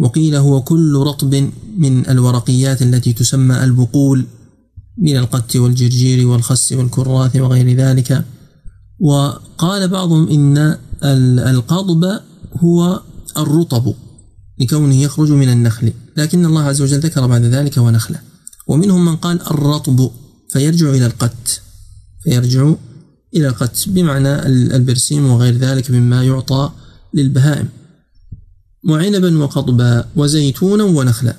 [0.00, 4.26] وقيل هو كل رطب من الورقيات التي تسمى البقول
[4.98, 8.24] من القت والجرجير والخس والكراث وغير ذلك.
[9.00, 10.76] وقال بعضهم إن
[11.38, 12.20] القضب
[12.56, 13.00] هو
[13.36, 13.94] الرطب
[14.60, 18.18] لكونه يخرج من النخل لكن الله عز وجل ذكر بعد ذلك ونخله.
[18.66, 20.10] ومنهم من قال الرطب
[20.48, 21.62] فيرجع إلى القت
[22.24, 22.72] فيرجع
[23.36, 26.70] إلى القت بمعنى البرسيم وغير ذلك مما يعطى
[27.14, 27.68] للبهائم.
[28.88, 31.36] وعنبا وقضبا وزيتونا ونخلا.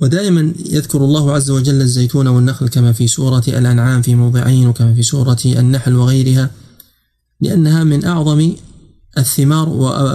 [0.00, 5.02] ودائما يذكر الله عز وجل الزيتون والنخل كما في سورة الأنعام في موضعين وكما في
[5.02, 6.50] سورة النحل وغيرها
[7.40, 8.52] لأنها من أعظم
[9.18, 9.68] الثمار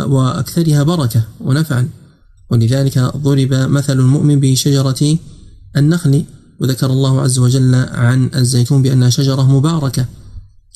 [0.09, 1.89] وأكثرها بركة ونفعا.
[2.49, 5.17] ولذلك ضرب مثل المؤمن بشجرة
[5.77, 6.23] النخل
[6.59, 10.05] وذكر الله عز وجل عن الزيتون بأنها شجرة مباركة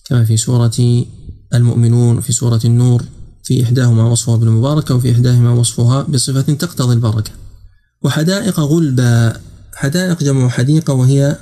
[0.06, 1.06] كما في سورة
[1.54, 3.04] المؤمنون في سورة النور.
[3.46, 7.32] في إحداهما وصفها بالمباركة وفي إحداهما وصفها بصفة تقتضي البركة.
[8.02, 9.40] وحدائق غلبا
[9.74, 11.38] حدائق جمع حديقة وهي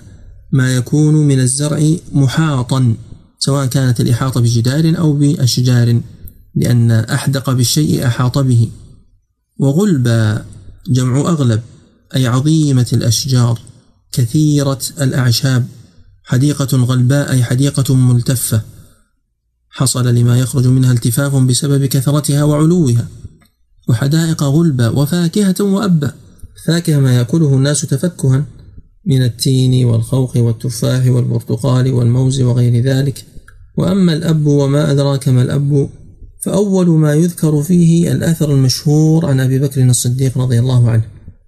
[0.51, 2.95] ما يكون من الزرع محاطا
[3.39, 6.01] سواء كانت الإحاطة بجدار أو بأشجار
[6.55, 8.69] لأن أحدق بالشيء أحاط به.
[9.59, 10.45] وغلبا
[10.87, 11.61] جمع أغلب
[12.15, 13.59] أي عظيمة الأشجار
[14.11, 15.67] كثيرة الأعشاب
[16.23, 18.61] حديقة غلباء أي حديقة ملتفة.
[19.75, 23.07] حصل لما يخرج منها التفاف بسبب كثرتها وعلوها
[23.89, 26.11] وحدائق غلبا وفاكهة وأبا
[26.65, 28.45] فاكهة ما يأكله الناس تفكها
[29.05, 33.25] من التين والخوخ والتفاح والبرتقال والموز وغير ذلك.
[33.77, 35.89] وأما الأب وما أدراك ما الأب
[36.43, 41.03] فأول ما يذكر فيه الأثر المشهور عن أبي بكر الصديق رضي الله عنه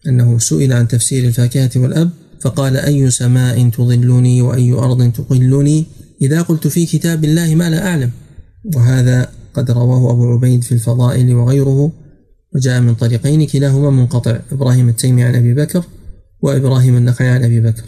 [0.07, 2.09] أنه سئل عن تفسير الفاكهة والأب
[2.41, 5.85] فقال أي سماء تظلني وأي أرض تقلني؟
[6.21, 8.11] إذا قلت في كتاب الله ما لا أعلم.
[8.75, 11.91] وهذا قد رواه أبو عبيد في الفضائل وغيره
[12.55, 14.39] وجاء من طريقين كلاهما منقطع.
[14.51, 15.83] إبراهيم التيمي عن أبي بكر
[16.41, 17.83] وإبراهيم النخعي عن أبي بكر.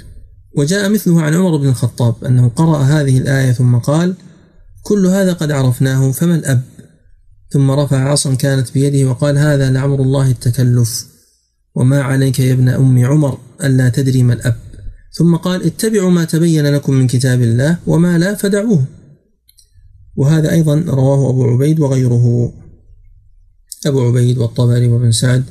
[0.58, 4.16] وجاء مثله عن عمر بن الخطاب أنه قرأ هذه الآية ثم قال
[4.84, 6.62] كل هذا قد عرفناه فما الأب
[7.50, 11.06] ثم رفع عصا كانت بيده وقال هذا لعمر الله التكلف
[11.76, 14.56] وما عليك يا ابن أم عمر ألا تدري ما الأب
[15.18, 18.86] ثم قال اتبعوا ما تبين لكم من كتاب الله وما لا فدعوه.
[20.16, 22.54] وهذا أيضا رواه أبو عبيد وغيره.
[23.86, 25.44] أبو عبيد والطبري وابن سعد.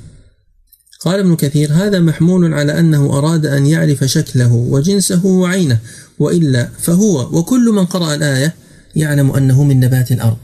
[1.01, 5.79] قال ابن كثير هذا محمول على أنه أراد أن يعرف شكله وجنسه وعينه
[6.19, 8.55] وإلا فهو وكل من قرأ الآية
[8.97, 10.37] يعلم أنه من نبات الأرض.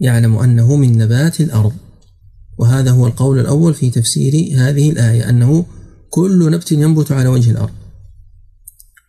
[0.00, 1.72] يعلم أنه من نبات الأرض.
[2.58, 5.66] وهذا هو القول الأول في تفسير هذه الآية أنه
[6.10, 7.85] كل نبت ينبت على وجه الأرض.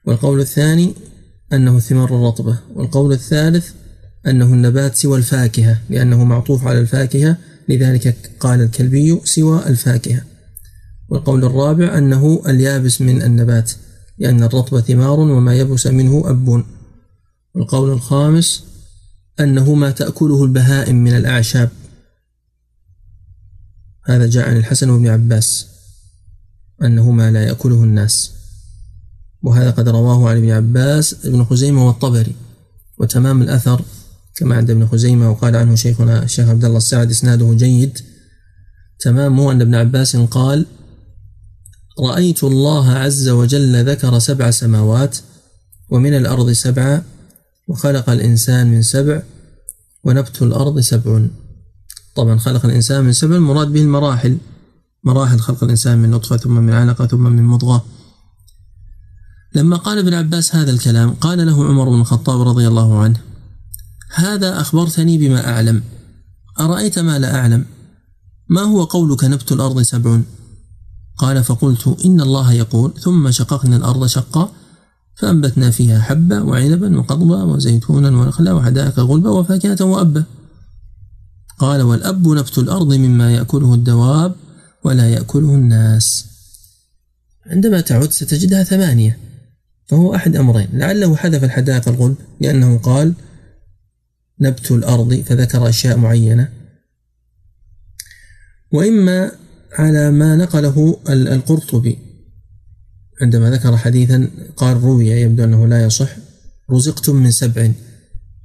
[0.08, 0.94] والقول الثاني
[1.54, 3.72] أنه الثمار الرطبة والقول الثالث
[4.28, 7.38] أنه النبات سوى الفاكهة لأنه معطوف على الفاكهة
[7.70, 10.22] لذلك قال الكلبي سوى الفاكهة.
[11.10, 13.72] والقول الرابع أنه اليابس من النبات
[14.18, 16.64] لأن الرطب ثمار وما يبس منه أب.
[17.56, 18.64] والقول الخامس
[19.40, 21.70] أنه ما تأكله البهائم من الأعشاب.
[24.06, 25.68] هذا جاء عن الحسن وابن عباس
[26.84, 28.38] أنه ما لا يأكله الناس.
[29.44, 32.36] وهذا قد رواه عن ابن عباس ابن خزيمة والطبري.
[32.98, 33.82] وتمام الأثر
[34.36, 38.00] كما عند ابن خزيمة وقال عنه شيخنا الشيخ عبد الله السعد إسناده جيد.
[39.00, 40.66] تمامه أن ابن عباس قال
[42.00, 45.18] رأيت الله عز وجل ذكر سبع سماوات
[45.90, 47.04] ومن الأرض سبعة
[47.68, 49.22] وخلق الإنسان من سبع
[50.04, 51.26] ونبت الأرض سبع.
[52.16, 54.38] طبعا خلق الإنسان من سبع المراد به المراحل.
[55.04, 57.86] مراحل خلق الإنسان من نطفة ثم من علقة ثم من مضغة.
[59.58, 63.22] لما قال ابن عباس هذا الكلام قال له عمر بن الخطاب رضي الله عنه
[64.16, 65.84] هذا أخبرتني بما أعلم.
[66.60, 67.66] أرأيت ما لا أعلم؟
[68.50, 70.20] ما هو قولك نبت الأرض سبع
[71.18, 74.52] قال فقلت إن الله يقول ثم شققنا الأرض شقا
[75.16, 80.24] فأنبتنا فيها حبة وعنبا وقضبا وزيتونا ونخلا وحدائق غلبا وفاكهة وأبا.
[81.60, 84.36] قال والأب نبت الأرض مما يأكله الدواب
[84.84, 86.26] ولا يأكله الناس.
[87.46, 89.27] عندما تعد ستجدها ثمانية.
[89.88, 90.68] فهو أحد أمرين.
[90.74, 93.14] لعله حذف الحدائق الغلب لأنه قال
[94.40, 96.50] نبت الأرض فذكر أشياء معينة.
[98.72, 99.32] وإما
[99.74, 101.98] على ما نقله القرطبي.
[103.22, 106.10] عندما ذكر حديثا قال روي يبدو أنه لا يصح.
[106.72, 107.72] رزقتم من سبع.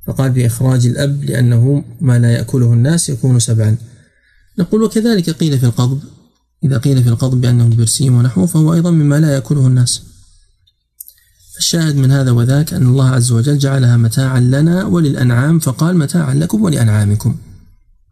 [0.07, 3.76] فقال بإخراج الأب لأنه ما لا يأكله الناس يكون سبعا.
[4.59, 6.01] نقول وكذلك قيل في القضب.
[6.64, 10.12] إذا قيل في القضب بأنه البرسيم ونحوه فهو أيضا مما لا يأكله الناس.
[11.59, 16.63] الشاهد من هذا وذاك أن الله عز وجل جعلها متاعا لنا وللأنعام فقال متاعا لكم
[16.63, 17.37] ولأنعامكم.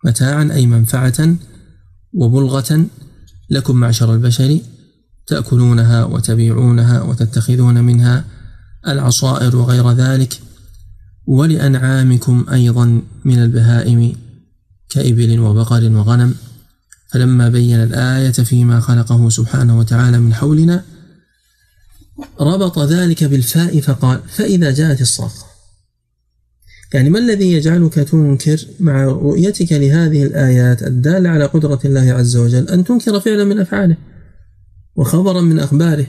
[0.05, 1.37] متاعا أي منفعة
[2.15, 2.87] وبلغة
[3.51, 4.61] لكم معشر البشر
[5.27, 8.25] تأكلونها وتبيعونها وتتخذون منها
[8.89, 10.41] العصائر وغير ذلك
[11.27, 14.17] ولأنعامكم أيضا من البهائم
[14.91, 16.35] كإبل وبقر وغنم.
[17.13, 20.85] فلما بين الآية فيما خلقه سبحانه وتعالى من حولنا
[22.41, 25.47] ربط ذلك بالفاء فقال فإذا جاءت الصاخة.
[26.95, 32.69] يعني ما الذي يجعلك تنكر مع رؤيتك لهذه الآيات الدالة على قدرة الله عز وجل؟
[32.69, 33.97] أن تنكر فعلا من أفعاله
[34.97, 36.07] وخبرا من أخباره.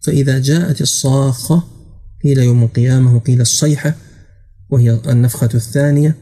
[0.00, 1.62] فإذا جاءت الصاخة
[2.24, 3.94] قيل يوم القيامة وقيل الصيحة
[4.70, 6.16] وهي النفخة الثانية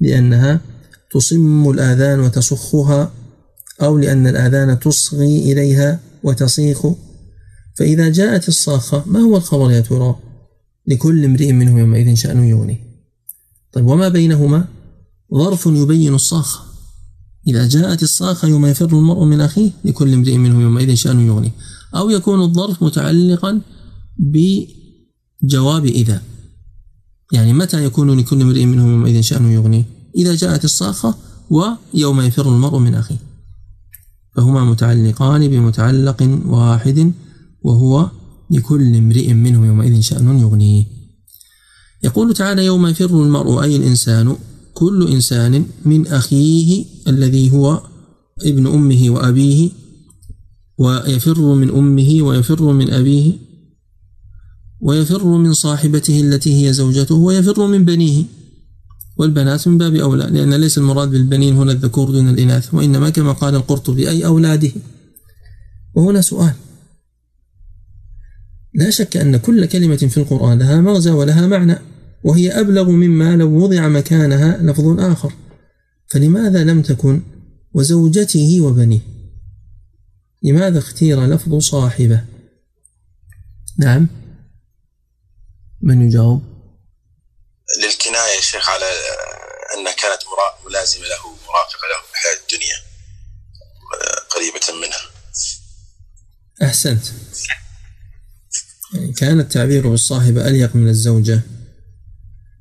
[0.00, 0.60] لأنها
[1.10, 3.12] تصم الآذان وتصخها
[3.82, 6.86] أو لأن الآذان تصغي إليها وتصيخ
[7.78, 10.16] فإذا جاءت الصاخة ما هو الخبر يا ترى؟
[10.86, 12.78] لكل امرئ منهم يومئذ شأن يغني
[13.72, 14.68] طيب وما بينهما؟
[15.34, 16.60] ظرف يبين الصاخة.
[17.48, 21.52] إذا جاءت الصاخة يوم يفر المرء من أخيه لكل امرئ منهم يومئذ شأن يغني
[21.96, 23.60] أو يكون الظرف متعلقا
[24.18, 26.22] بجواب إذا.
[27.32, 29.84] يعني متى يكون لكل امرئ منهم يومئذ شأن يغني
[30.16, 31.14] إذا جاءت الصاخة
[31.50, 33.18] ويوم يفر المرء من أخيه.
[34.36, 37.12] فهما متعلقان بمتعلق واحد
[37.64, 38.10] وهو
[38.50, 40.84] لكل امرئ منهم يومئذ شأن يغنيه.
[42.04, 44.36] يقول تعالى يوم يفر المرء أي الإنسان
[44.74, 47.82] كل إنسان من أخيه الذي هو
[48.42, 49.70] ابن أمه وأبيه
[50.78, 53.32] ويفر من أمه ويفر من أبيه
[54.80, 58.24] ويفر من صاحبته التي هي زوجته ويفر من بنيه.
[59.16, 63.54] والبنات من باب أولى لأن ليس المراد بالبنين هنا الذكور دون الإناث وإنما كما قال
[63.54, 64.70] القرطبي أي أولاده.
[65.94, 66.54] وهنا سؤال
[68.74, 71.78] لا شك أن كل كلمة في القرآن لها مغزى ولها معنى
[72.24, 75.32] وهي أبلغ مما لو وضع مكانها لفظ آخر.
[76.10, 77.22] فلماذا لم تكن
[77.74, 79.00] وزوجته وبنيه؟
[80.42, 82.24] لماذا اختير لفظ صاحبة؟
[83.78, 84.08] نعم.
[85.80, 86.42] من يجاوب؟
[87.78, 88.84] للكناية يا شيخ على
[89.74, 90.22] أنها كانت
[90.66, 92.76] ملازمة له مرافقة له في الحياة الدنيا
[94.30, 95.10] قريبة منها.
[96.62, 97.04] أحسنت.
[99.16, 101.40] كان التعبير بالصاحبة أليق من الزوجة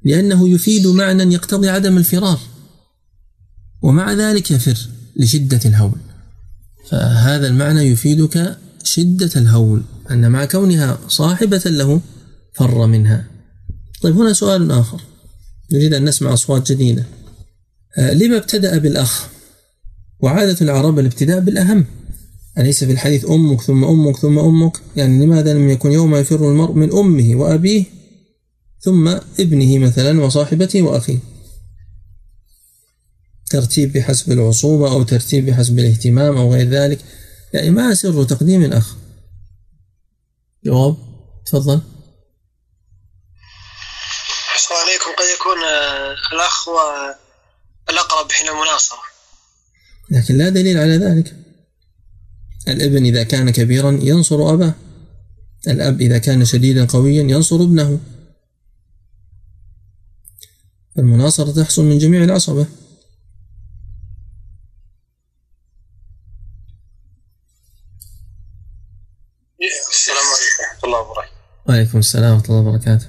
[0.03, 2.39] لأنه يفيد معنى يقتضي عدم الفرار
[3.81, 4.77] ومع ذلك يفر
[5.15, 5.99] لشدة الهول.
[6.89, 12.01] فهذا المعنى يفيدك شدة الهول أن مع كونها صاحبة له
[12.53, 13.27] فر منها.
[14.01, 15.01] طيب هنا سؤال آخر.
[15.71, 17.05] نريد أن نسمع أصوات جديدة.
[17.97, 19.27] آه لما ابتدأ بالأخ؟
[20.19, 21.85] وعادة العرب الابتداء بالأهم.
[22.57, 26.73] أليس في الحديث أمك ثم أمك ثم أمك؟ يعني لماذا لم يكن يوم يفر المرء
[26.73, 27.85] من أمه وأبيه
[28.79, 29.07] ثم
[29.39, 31.19] ابنه مثلا وصاحبته وأخيه؟
[33.49, 36.99] ترتيب بحسب العصوبة أو ترتيب بحسب الاهتمام أو غير ذلك.
[37.53, 38.95] يعني ما سر تقديم الأخ؟
[40.65, 40.97] جواب؟
[41.45, 41.81] تفضل.
[44.55, 45.11] السلام عليكم.
[45.17, 45.57] قد يكون
[46.33, 46.69] الأخ
[47.89, 48.99] الأقرب حين المناصرة.
[50.11, 51.35] لكن لا دليل على ذلك.
[52.67, 54.73] الابن إذا كان كبيرا ينصر أباه.
[55.67, 57.99] الأب إذا كان شديدا قويا ينصر ابنه.
[60.97, 62.65] المناصرة تحصل من جميع العصبة.
[69.91, 71.31] السلام عليكم ورحمة الله وبركاته.
[71.69, 73.07] وعليكم السلام ورحمة الله وبركاته.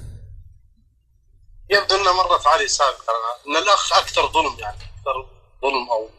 [1.69, 3.13] يبدو أن مرت علي سابقا
[3.47, 5.15] أن الأخ أكثر ظلم يعني أكثر
[5.61, 6.09] ظلم أو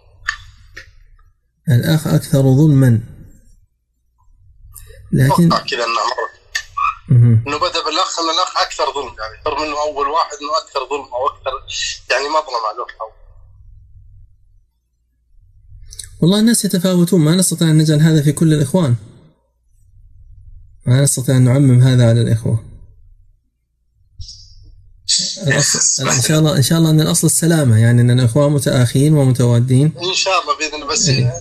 [1.69, 3.14] الأخ أكثر ظلما.
[5.15, 6.35] لكن أتوقع كذا أنها مرت
[7.09, 7.45] مهم.
[7.47, 9.43] إنه بدأ بالاخ ان الأخ أكثر ظلم يعني.
[9.47, 11.51] رغم إنه أول واحد إنه أكثر ظلم أو أكثر
[12.11, 12.69] يعني مظلمه
[13.01, 13.11] أو
[16.21, 17.21] والله الناس يتفاوتون.
[17.21, 18.97] ما نستطيع أن نجعل هذا في كل الإخوان.
[20.87, 22.65] ما نستطيع أن نعمم هذا على الإخوة.
[25.47, 27.81] الأصل إن شاء الله إن شاء الله أن الأصل السلامة.
[27.81, 29.95] يعني أن الإخوان متآخين ومتوادين.
[30.03, 31.41] إن شاء الله بإذن بس إيه.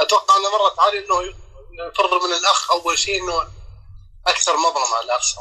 [0.00, 1.43] أتوقع إنه مرت علي إنه
[1.88, 3.34] يفر من الأخ أول شيء إنه
[4.26, 5.38] أكثر مظلمه على الاخ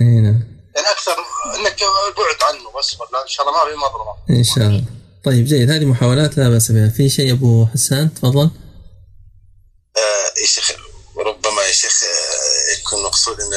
[0.00, 0.58] أي نعم.
[0.76, 1.16] يعني أكثر
[1.54, 4.84] إنك البعد عنه بس ولا إن شاء الله ما في مظلمه إن شاء الله.
[5.24, 5.70] طيب جيد.
[5.70, 6.88] هذه محاولات لا بأس بها.
[6.88, 8.50] في شيء أبو حسان؟ تفضل.
[9.96, 10.72] آه، يا شيخ
[11.16, 13.54] ربما يا شيخ آه، يكون مقصود إن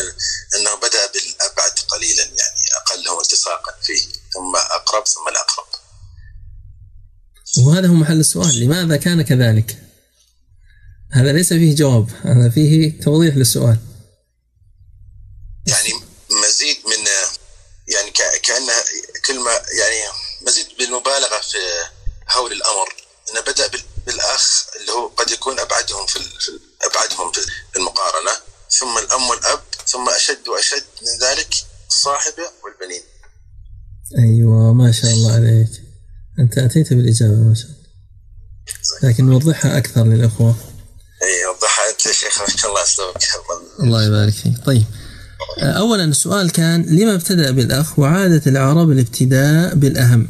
[0.55, 4.01] إنه بدأ بالأبعد قليلا يعني اقلهم التصاقا فيه
[4.33, 5.65] ثم أقرب ثم الاقرب
[7.57, 8.59] وهذا هو محل السؤال.
[8.59, 9.90] لماذا كان كذلك؟
[11.11, 13.77] هذا ليس فيه جواب هذا فيه توضيح للسؤال.
[15.67, 15.89] يعني
[16.43, 17.05] مزيد من
[17.93, 18.83] يعني ك- كانها
[19.27, 19.99] كلمة يعني
[20.47, 21.57] مزيد بالمبالغة في
[22.37, 22.87] هول الأمر.
[23.31, 27.39] إنه بدأ بال- بالأخ اللي هو قد يكون أبعدهم في ال- في ال- أبعدهم في
[27.75, 28.31] المقارنة.
[28.79, 31.53] ثم الأم والأب ثم أشد وأشد من ذلك
[31.89, 33.03] الصاحبه والبنين.
[34.19, 35.69] أيوة ما شاء الله عليك.
[36.39, 37.81] أنت أتيت بالإجابة ما شاء الله.
[39.13, 40.55] لكن نوضحها أكثر للأخوة.
[41.23, 41.29] اي
[42.07, 43.23] يا شيخ الله اسلوبك
[43.79, 44.53] الله يبارك فيك.
[44.65, 44.83] طيب.
[45.59, 50.27] أولا السؤال كان لما ابتدأ بالأخ وعادة العرب الابتداء بالأهم؟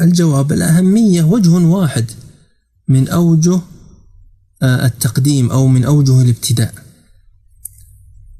[0.00, 2.10] الجواب الأهمية وجه واحد
[2.88, 3.60] من أوجه
[4.62, 6.74] آه، التقديم أو من أوجه الابتداء.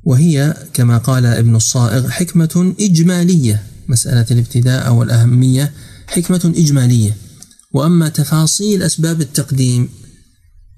[0.04, 3.62] وهي كما قال ابن الصائغ حكمة إجمالية.
[3.88, 5.72] مسألة الابتداء أو الأهمية
[6.06, 7.16] حكمة إجمالية.
[7.72, 9.88] وأما تفاصيل أسباب التقديم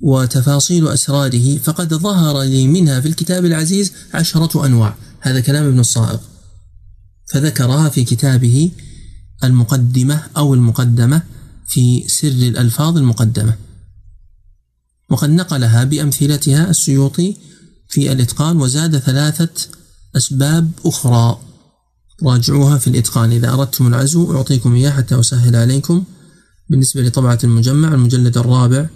[0.01, 4.95] وتفاصيل أسراره فقد ظهر لي منها في الكتاب العزيز عشرة أنواع.
[5.21, 6.19] هذا كلام ابن الصائغ.
[7.33, 8.71] فذكرها في كتابه
[9.45, 11.23] المقدمة أو المقدمة
[11.69, 13.55] في سر الألفاظ المقدمة.
[15.11, 17.37] وقد نقلها بأمثلتها السيوطي
[17.89, 19.69] في الإتقان وزاد ثلاثة
[20.17, 21.41] أسباب أخرى.
[22.23, 23.33] راجعوها في الإتقان.
[23.33, 26.05] إذا أردتم العزو أعطيكم إياه حتى أسهل عليكم.
[26.69, 28.87] بالنسبة لطبعة المجمع المجلد الرابع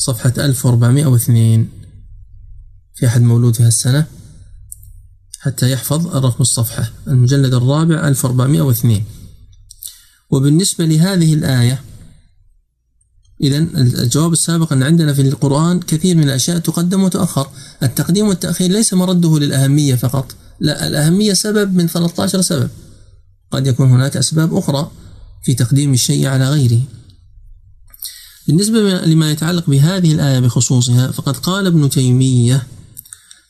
[0.00, 1.68] صفحة 1402
[2.94, 4.06] في أحد مولود في هالسنة.
[5.40, 6.90] حتى يحفظ الرقم الصفحة.
[7.08, 9.04] المجلد الرابع 1402
[10.30, 11.82] وبالنسبة لهذه الآية
[13.40, 17.48] إذا الجواب السابق أن عندنا في القرآن كثير من الأشياء تقدم وتؤخر
[17.82, 20.34] التقديم والتأخير ليس مرده للأهمية فقط.
[20.60, 22.70] لا الأهمية سبب من 13 سبب.
[23.50, 24.90] قد يكون هناك أسباب أخرى
[25.42, 26.80] في تقديم الشيء على غيره.
[28.46, 32.66] بالنسبة لما يتعلق بهذه الآية بخصوصها فقد قال ابن تيمية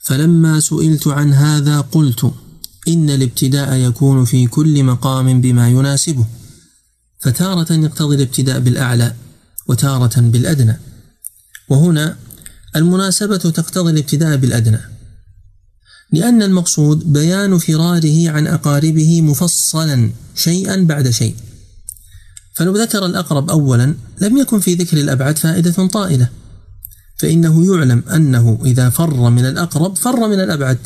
[0.02, 2.32] فلما سئلت عن هذا قلت
[2.88, 6.26] إن الابتداء يكون في كل مقام بما يناسبه
[7.20, 9.14] فتارة يقتضي الابتداء بالأعلى
[9.66, 10.78] وتارة بالأدنى.
[11.68, 12.16] وهنا
[12.76, 14.80] المناسبة تقتضي الابتداء بالأدنى
[16.12, 21.34] لأن المقصود بيان فراره عن أقاربه مفصلا شيئا بعد شيء.
[22.60, 26.28] فلو ذكر الأقرب أولا لم يكن في ذكر الأبعد فائدة طائلة
[27.18, 30.78] فإنه يعلم أنه إذا فر من الأقرب فر من الأبعد.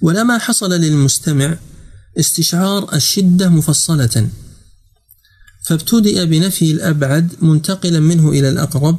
[0.00, 1.56] ولما حصل للمستمع
[2.18, 4.28] استشعار الشدة مفصلة.
[5.64, 8.98] فابتدأ بنفي الأبعد منتقلا منه إلى الأقرب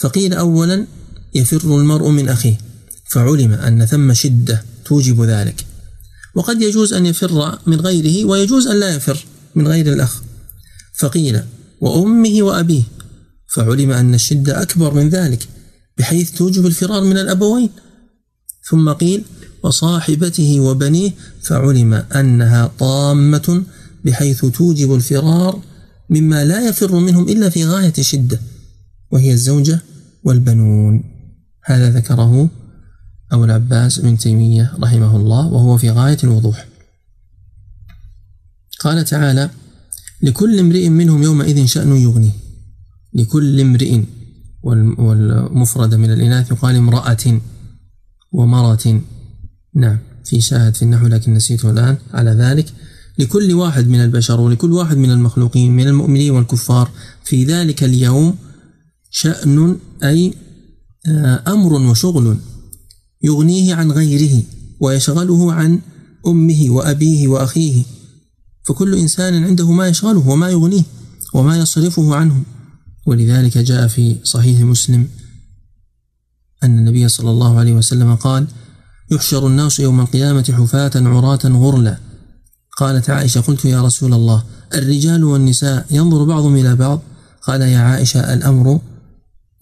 [0.00, 0.86] فقيل أولا
[1.34, 2.58] يفر المرء من أخيه
[3.10, 5.66] فعلم أن ثم شدة توجب ذلك.
[6.34, 9.24] وقد يجوز أن يفر من غيره ويجوز أن لا يفر
[9.54, 10.25] من غير الأخ.
[10.98, 11.42] فقيل
[11.80, 12.82] وأمه وأبيه.
[13.54, 15.48] فعلم أن الشدة أكبر من ذلك
[15.98, 17.70] بحيث توجب الفرار من الأبوين.
[18.70, 19.24] ثم قيل
[19.62, 23.62] وصاحبته وبنيه فعلم أنها طامة
[24.04, 25.62] بحيث توجب الفرار
[26.10, 28.40] مما لا يفر منهم إلا في غاية الشدة
[29.10, 29.80] وهي الزوجة
[30.24, 31.04] والبنون.
[31.64, 32.50] هذا ذكره
[33.32, 36.66] أبو العباس بن تيمية رحمه الله وهو في غاية الوضوح.
[38.80, 39.50] قال تعالى
[40.22, 42.32] لكل امرئ منهم يومئذ شأن يغنيه
[43.14, 44.00] لكل امرئ
[44.98, 47.40] والمفرد من الإناث يقال امرأة
[48.32, 49.02] ومرة.
[49.74, 51.96] نعم في شاهد في النحو لكن نسيته الآن.
[52.12, 52.72] على ذلك
[53.18, 56.90] لكل واحد من البشر ولكل واحد من المخلوقين من المؤمنين والكفار
[57.24, 58.36] في ذلك اليوم
[59.10, 60.34] شأن أي
[61.08, 62.36] آه، أمر وشغل
[63.22, 64.42] يغنيه عن غيره
[64.80, 65.80] ويشغله عن
[66.26, 67.84] أمه وأبيه وأخيه.
[68.66, 70.82] فكل إنسان عنده ما يشغله وما يغنيه
[71.34, 72.42] وما يصرفه عنه.
[73.06, 75.08] ولذلك جاء في صحيح مسلم
[76.62, 78.46] أن النبي صلى الله عليه وسلم قال
[79.10, 81.98] يحشر الناس يوم القيامة حفاة عراة غرلا.
[82.76, 84.44] قالت عائشة قلت يا رسول الله
[84.74, 87.02] الرجال والنساء ينظر بعضهم إلى بعض؟
[87.42, 88.80] قال يا عائشة الأمر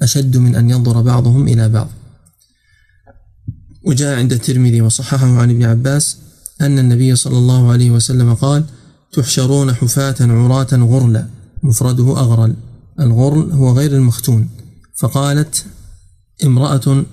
[0.02, 1.88] أشد من أن ينظر بعضهم إلى بعض.
[3.86, 6.16] وجاء عند الترمذي وصححه عن ابن عباس
[6.60, 8.64] أن النبي صلى الله عليه وسلم قال
[9.14, 11.26] تحشرون حفاة عراة غرلا
[11.62, 12.56] مفرده أغرل.
[13.00, 14.48] الغرل هو غير المختون.
[14.96, 15.64] فقالت
[16.44, 17.04] امرأة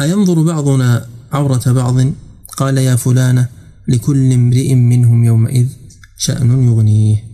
[0.00, 1.96] أينظر بعضنا عورة بعض؟
[2.56, 3.48] قال يا فلانة
[3.88, 5.66] لكل امرئ منهم يومئذ
[6.18, 7.30] شأن يغنيه.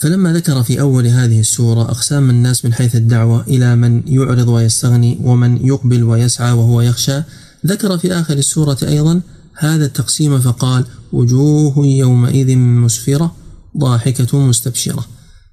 [0.00, 5.18] فلما ذكر في أول هذه السورة أقسام الناس من حيث الدعوة إلى من يعرض ويستغني
[5.20, 7.22] ومن يقبل ويسعى وهو يخشى
[7.66, 9.20] ذكر في آخر السورة أيضا
[9.56, 13.36] هذا التقسيم فقال وجوه يومئذ مسفرة
[13.78, 15.06] ضاحكة مستبشرة.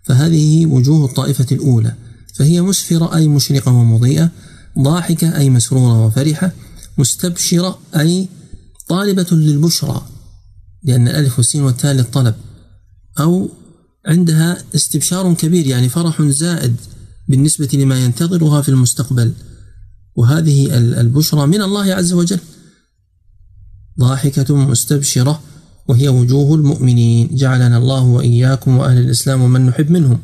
[0.04, 1.96] فهذه وجوه الطائفة الأولى.
[2.36, 4.32] فهي مسفرة أي مشرقة ومضيئة
[4.80, 6.52] ضاحكة أي مسرورة وفرحة
[6.98, 8.28] مستبشرة أي
[8.88, 10.06] طالبة للبشرى
[10.84, 12.36] لأن الألف والسين والتاء للطلب
[13.20, 13.50] أو
[14.06, 16.76] عندها استبشار كبير يعني فرح زائد
[17.28, 19.34] بالنسبة لما ينتظرها في المستقبل.
[20.16, 22.40] وهذه البشرى من الله عز وجل.
[24.02, 25.42] ضاحكة مستبشرة
[25.88, 27.36] وهي وجوه المؤمنين.
[27.36, 30.20] جعلنا الله وإياكم وأهل الإسلام ومن نحب منهم.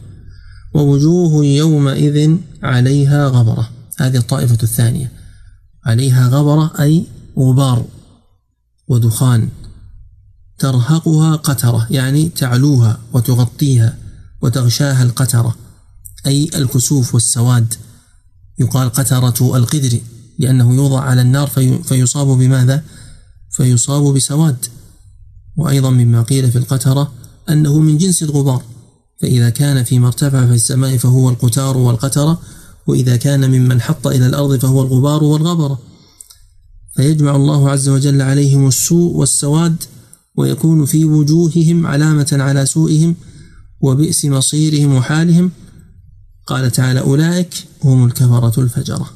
[0.74, 3.70] ووجوه يومئذ عليها غبرة.
[4.00, 5.12] هذه الطائفة الثانية.
[5.86, 7.06] عليها غبرة أي
[7.40, 7.86] غبار
[8.88, 9.50] ودخان.
[10.60, 13.98] ترهقها قترة يعني تعلوها وتغطيها
[14.42, 15.56] وتغشاها القترة.
[16.26, 17.74] أي الكسوف والسواد.
[18.60, 20.00] يقال قترة القدر
[20.40, 22.84] لأنه يوضع على النار في فيصاب بماذا؟
[23.58, 24.66] فيصاب بسواد.
[25.58, 27.12] وأيضا مما قيل في القترة
[27.50, 28.64] أنه من جنس الغبار
[29.22, 32.42] فإذا كان فيما ارتفع في السماء فهو القتار والقترة
[32.88, 35.80] وإذا كان ممن حط إلى الأرض فهو الغبار والغبرة.
[36.96, 39.84] فيجمع الله عز وجل عليهم السوء والسواد
[40.36, 43.16] ويكون في وجوههم علامة على سوءهم
[43.82, 45.52] وبئس مصيرهم وحالهم.
[46.48, 47.54] قال تعالى أولئك
[47.84, 49.10] هم الكفرة الفجرة.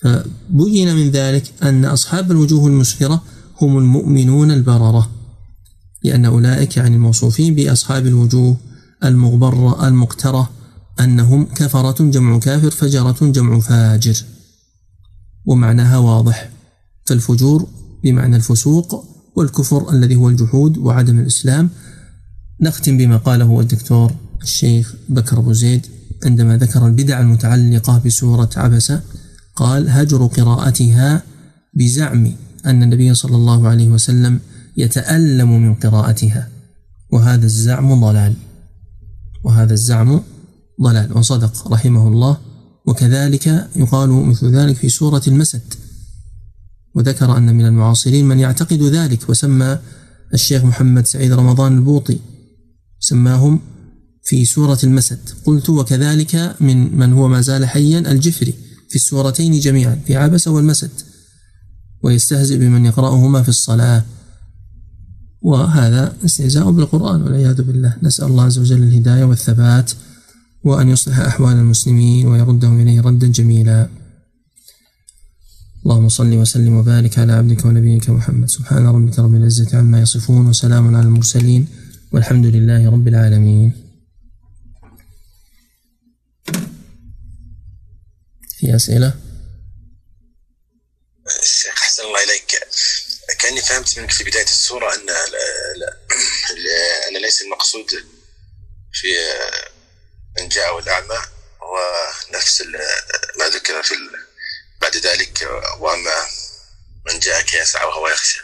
[0.00, 3.22] فبين من ذلك أن أصحاب الوجوه المسفرة
[3.62, 5.10] هم المؤمنون البررة
[6.04, 8.56] لأن أولئك يعني الموصوفين بأصحاب الوجوه
[9.04, 10.50] المغبرة المقترة
[11.00, 14.24] أنهم كفرة جمع كافر فجرة جمع فاجر.
[15.46, 16.50] ومعناها واضح
[17.04, 17.66] فالفجور
[18.04, 19.04] بمعنى الفسوق
[19.36, 21.70] والكفر الذي هو الجحود وعدم الإسلام.
[22.60, 25.86] نختم بما قاله الدكتور الشيخ بكر أبو زيد
[26.24, 29.00] عندما ذكر البدع المتعلقة بسورة عبسة
[29.56, 31.22] قال هجر قراءتها
[31.74, 32.32] بزعم
[32.66, 34.40] أن النبي صلى الله عليه وسلم
[34.76, 36.48] يتألم من قراءتها.
[37.12, 38.34] وهذا الزعم ضلال.
[39.44, 40.20] وهذا الزعم
[40.82, 41.18] ضلال.
[41.18, 42.38] وصدق رحمه الله.
[42.86, 45.74] وكذلك يقال مثل ذلك في سورة المسد.
[46.94, 49.78] وذكر أن من المعاصرين من يعتقد ذلك وسمى
[50.34, 52.18] الشيخ محمد سعيد رمضان البوطي.
[53.00, 53.60] سماهم
[54.24, 55.18] في سورة المسد.
[55.44, 58.54] قلت وكذلك من من هو ما زال حيا؟ الجفري.
[58.88, 60.90] في السورتين جميعا في عبس والمسد.
[62.04, 64.04] ويستهزئ بمن يقرأهما في الصلاة.
[65.42, 67.96] وهذا استهزاء بالقرآن والعياذ بالله.
[68.02, 69.92] نسأل الله عز وجل الهداية والثبات
[70.64, 73.88] وأن يصلح أحوال المسلمين ويردهم إليه ردا جميلا.
[75.84, 78.48] اللهم صل وسلم وبارك على عبدك ونبيك محمد.
[78.48, 81.68] سبحان ربك رب العزة عما يصفون وسلام على المرسلين
[82.12, 83.72] والحمد لله رب العالمين.
[88.56, 89.14] في أسئلة؟
[91.42, 92.50] الشيخ أحسن الله إليك
[93.54, 95.26] كأني فهمت منك في بداية السورة أن لا
[95.76, 97.86] لا أن ليس المقصود
[98.92, 99.08] في
[100.40, 101.18] من جاء الأعمى
[101.62, 101.76] هو
[102.34, 102.62] نفس
[103.38, 103.94] ما ذكر في
[104.80, 105.48] بعد ذلك
[105.80, 106.10] وأما
[107.06, 108.38] من جاءك يسعى وهو يخشى.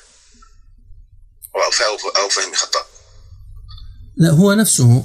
[2.17, 2.87] أو فهم خطأ.
[4.17, 5.05] لا هو نفسه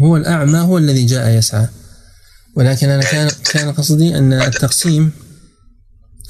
[0.00, 1.68] هو الأعمى هو الذي جاء يسعى.
[2.56, 5.12] ولكن أنا كان كان قصدي أن التقسيم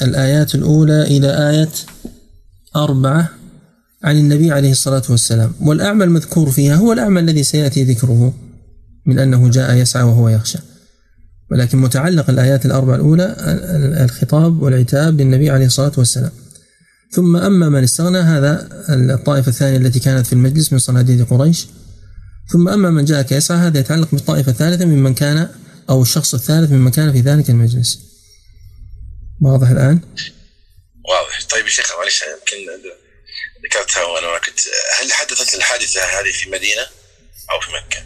[0.02, 1.72] الآيات الأولى إلى آية
[2.76, 3.30] أربعة
[4.04, 5.52] عن النبي عليه الصلاة والسلام.
[5.60, 8.34] والأعمى المذكور فيها هو الأعمى الذي سيأتي ذكره
[9.06, 10.58] من أنه جاء يسعى وهو يخشى.
[11.50, 13.36] ولكن متعلق الآيات الأربع الأولى
[14.04, 16.30] الخطاب والعتاب للنبي عليه الصلاة والسلام.
[17.10, 21.66] ثم أما من استغنى هذا الطائفة الثانية التي كانت في المجلس من صناديد قريش.
[22.48, 25.48] ثم أما من جاءك يسعى هذا يتعلق بالطائفة الثالثة ممن كان
[25.90, 27.98] أو الشخص الثالث ممن كان في ذلك المجلس.
[29.40, 30.00] واضح الآن؟
[31.04, 32.80] واضح طيب يا شيخ معلش يمكن
[33.64, 34.60] ذكرتها وأنا ما كنت
[35.00, 36.82] هل حدثت الحادثة هذه في مدينة
[37.50, 38.04] أو في مكة؟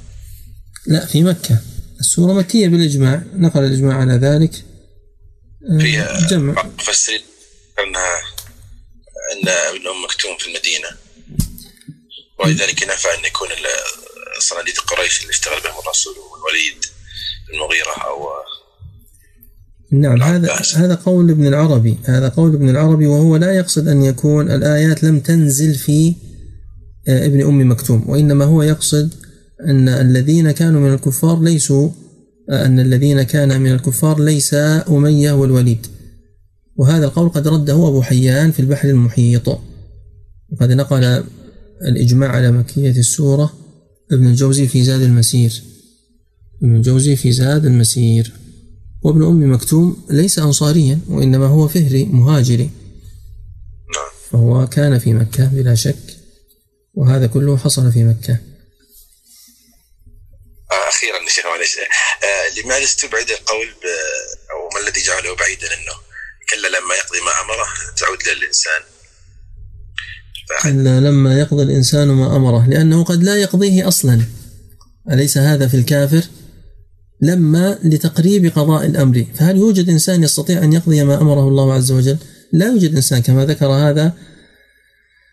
[0.86, 1.58] لا في مكة.
[2.00, 3.22] السورة مكية بالإجماع.
[3.34, 4.50] نقل الإجماع على ذلك.
[5.70, 6.62] آه، فيها جمع.
[6.62, 7.22] مفسرين
[7.78, 8.20] أنها
[9.32, 10.88] أن ابن أم مكتوم في المدينة.
[12.38, 13.48] ولذلك نفع أن يكون
[14.38, 16.84] صناديد قريش اللي اشتغل بهم الرسول والوليد
[17.52, 18.28] المغيرة أو
[19.92, 24.50] نعم هذا هذا قول ابن العربي هذا قول ابن العربي وهو لا يقصد أن يكون
[24.50, 26.14] الآيات لم تنزل في
[27.08, 29.14] آه، ابن أم مكتوم وإنما هو يقصد
[29.68, 31.90] أن الذين كانوا من الكفار ليسوا
[32.50, 34.54] أن الذين كان من الكفار ليس
[34.88, 35.86] أمية والوليد.
[36.76, 39.48] وهذا القول قد رده أبو حيان في البحر المحيط.
[40.52, 41.24] وقد نقل
[41.82, 43.52] الإجماع على مكية السورة
[44.12, 45.62] ابن الجوزي في زاد المسير.
[46.62, 48.32] ابن الجوزي في زاد المسير.
[49.06, 52.70] وابن أم مكتوم ليس أنصاريا وإنما هو فهري مهاجري.
[54.30, 56.16] فهو كان في مكة بلا شك
[56.94, 58.38] وهذا كله حصل في مكة.
[60.88, 63.68] أخيرا شيخ معلش آه لماذا استبعد القول
[64.52, 65.96] أو ما الذي جعله بعيدا أنه
[66.50, 68.82] كلا لما يقضي ما أمره تعود للإنسان؟
[70.62, 74.24] كلا لما يقضي الإنسان ما أمره لأنه قد لا يقضيه أصلا.
[75.10, 76.22] أليس هذا في الكافر؟
[77.26, 79.24] لما لتقريب قضاء الأمر.
[79.34, 82.16] فهل يوجد إنسان يستطيع أن يقضي ما أمره الله عز وجل؟
[82.52, 84.12] لا يوجد إنسان كما ذكر هذا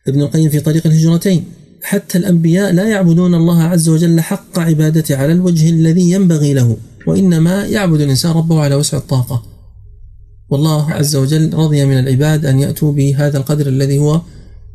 [0.08, 1.46] ابن القيم في طريق الهجرتين.
[1.84, 6.78] حتى الأنبياء لا يعبدون الله عز وجل حق عبادته على الوجه الذي ينبغي له
[7.08, 9.44] وإنما يعبد الإنسان ربه على وسع الطاقة.
[10.50, 14.22] والله عز وجل رضي من العباد أن يأتوا بهذا القدر الذي هو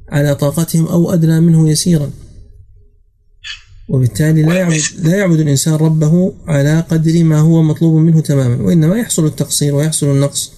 [0.08, 2.10] على طاقتهم أو أدنى منه يسيرا.
[3.89, 8.97] وبالتالي لا يعبد, لا يعبد الإنسان ربه على قدر ما هو مطلوب منه تماما وإنما
[8.97, 10.53] يحصل التقصير ويحصل النقص.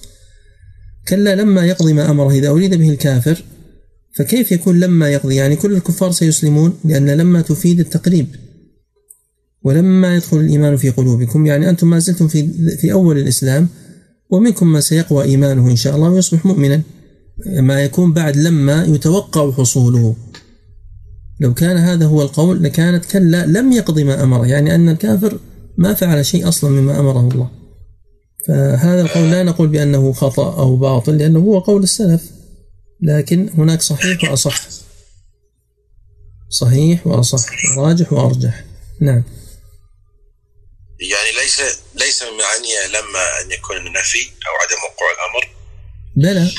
[1.07, 3.43] كلا لما يقضي ما أمره إذا أريد به الكافر
[4.15, 8.27] فكيف يكون لما يقضي؟ يعني كل الكفار سيسلمون لأن لما تفيد التقريب.
[9.63, 12.47] ولما يدخل الإيمان في قلوبكم يعني أنتم ما زلتم في,
[12.77, 13.67] في أول الإسلام
[14.29, 16.81] ومنكم من سيقوى إيمانه إن شاء الله ويصبح مؤمنا.
[17.59, 20.15] ما يكون بعد لما يتوقع حصوله.
[21.41, 25.39] لو كان هذا هو القول لكانت كلا لم يقضي ما أمره يعني أن الكافر
[25.77, 27.49] ما فعل شيء أصلا مما أمره الله.
[28.47, 32.21] فهذا القول لا نقول بأنه خطأ أو باطل لأنه هو قول السلف.
[33.01, 34.61] لكن هناك صحيح وأصح.
[36.49, 37.77] صحيح وأصح.
[37.77, 38.63] راجح وأرجح.
[38.99, 39.23] نعم.
[40.99, 41.61] يعني ليس
[41.95, 45.55] ليس معنية لما أن يكون النفي أو عدم وقوع الأمر.
[46.15, 46.51] بلى.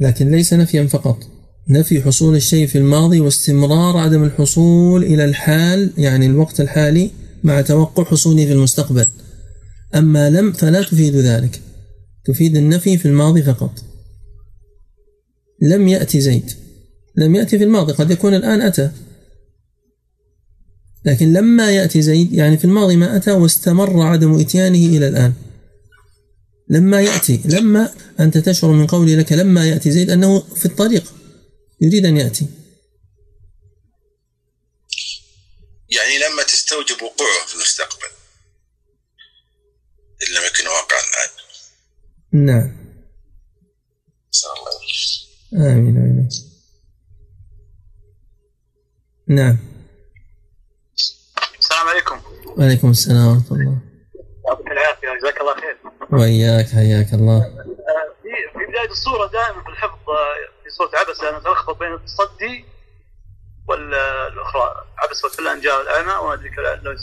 [0.00, 1.33] لكن ليس نفيا فقط.
[1.68, 7.10] نفي حصول الشيء في الماضي واستمرار عدم الحصول إلى الحال يعني الوقت الحالي
[7.44, 9.06] مع توقع حصوله في المستقبل.
[9.94, 11.60] أما لم فلا تفيد ذلك.
[12.24, 13.72] تفيد النفي في الماضي فقط.
[15.62, 16.50] لم يأتي زيد.
[17.16, 18.90] لم يأتي في الماضي قد يكون الآن أتى.
[21.04, 25.32] لكن لما يأتي زيد يعني في الماضي ما أتى واستمر عدم إتيانه إلى الآن.
[26.68, 27.88] لما يأتي لما
[28.20, 31.14] أنت تشعر من قولي لك لما يأتي زيد أنه في الطريق.
[31.80, 32.48] يريد أن يأتي.
[35.90, 38.08] يعني لما تستوجب وقوعه في المستقبل
[40.22, 41.30] إن لم يكن واقعا الآن.
[42.46, 42.84] نعم.
[44.56, 46.28] الله آمين آمين.
[49.28, 49.58] نعم.
[51.58, 52.20] السلام عليكم.
[52.46, 53.78] وعليكم السلام ورحمة الله.
[54.46, 55.18] يعطيك العافية.
[55.20, 55.76] جزاك الله خير.
[56.12, 57.36] وإياك حياك الله.
[57.36, 62.64] آه، في في بداية الصورة دائما في الحفظ آه، صورة عبس أنا أتلخبط بين التصدي
[63.68, 64.66] والأخرى
[64.98, 66.50] عبس وتولى أن جاء الأعمى وما أدري
[66.82, 66.96] لو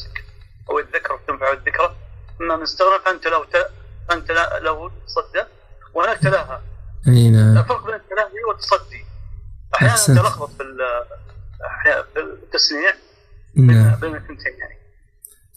[0.69, 1.95] أو الذكر تنفع الذكرى
[2.41, 3.45] أما من استغنى فأنت له
[4.09, 4.31] فأنت
[4.63, 5.43] له تصدى
[5.93, 6.61] وهناك تلاها.
[7.07, 9.05] أي نعم الفرق بين التلاهي والتصدي.
[9.75, 10.63] أحيانا تلخبط في
[12.13, 12.93] في التسميع
[13.55, 13.99] نعم.
[13.99, 14.77] بين الثنتين يعني.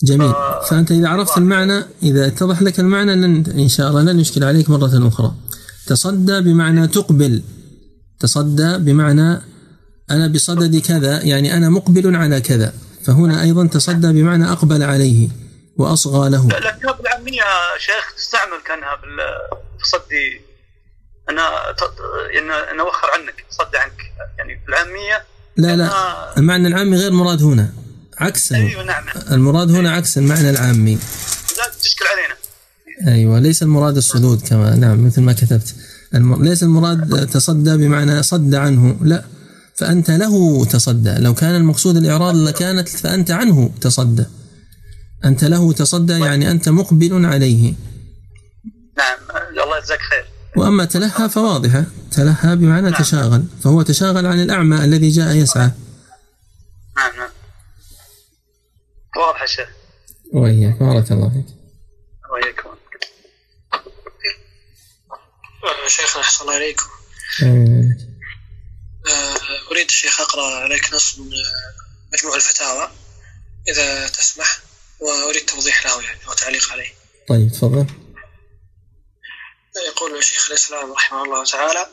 [0.02, 0.32] جميل.
[0.70, 4.70] فأنت إذا عرفت المعنى إذا اتضح لك المعنى لن إن شاء الله لن يشكل عليك
[4.70, 5.32] مرة أخرى.
[5.86, 7.42] تصدى بمعنى تقبل.
[8.20, 9.40] تصدى بمعنى
[10.10, 12.74] أنا بصدد كذا يعني أنا مقبل على كذا
[13.04, 15.28] فهنا أيضا تصدى بمعنى أقبل عليه
[15.76, 16.46] وأصغى له.
[16.46, 17.42] الألفاظ العامية
[17.78, 19.06] شيخ تستعمل كأنها في
[19.76, 20.40] التصدي
[21.30, 21.70] أنا
[22.72, 24.00] أن أوخر عنك تصدى عنك
[24.38, 25.24] يعني في العامية.
[25.56, 27.72] لا لا المعنى العامي غير مراد هنا
[28.18, 29.04] عكسه أيوة نعم.
[29.30, 30.98] المراد هنا عكس المعنى العامي.
[31.58, 32.36] لا تشكل علينا.
[33.16, 35.74] أيوة ليس المراد الصدود كما نعم مثل ما كتبت.
[36.14, 39.24] ليس المراد تصدى بمعنى صد عنه لا.
[39.76, 41.14] فأنت له تصدى.
[41.18, 44.24] لو كان المقصود الإعراض لكانت فأنت عنه تصدى.
[45.24, 47.74] أنت له تصدى يعني أنت مقبل عليه.
[48.98, 49.18] نعم.
[49.64, 50.24] الله يجزاك خير.
[50.56, 51.84] وأما تلهى فواضحة.
[52.10, 53.02] تلهى بمعنى نعم.
[53.02, 53.44] تشاغل.
[53.62, 55.70] فهو تشاغل عن الأعمى الذي جاء يسعى.
[56.96, 57.30] نعم نعم.
[59.16, 59.68] واضح يا شيخ.
[60.32, 60.78] وإياك.
[60.80, 61.46] بارك الله فيك.
[62.32, 62.63] وإياكم.
[65.86, 66.86] شيخنا أحسن الله إليكم.
[69.08, 69.36] آه،
[69.70, 71.30] أريد الشيخ أقرأ عليك نص من
[72.12, 72.90] مجموع الفتاوى
[73.68, 74.58] إذا تسمح
[75.00, 76.94] وأريد توضيح له يعني وتعليق عليه.
[77.28, 77.86] طيب تفضل.
[79.86, 81.88] يقول شيخ الإسلام رحمه الله تعالى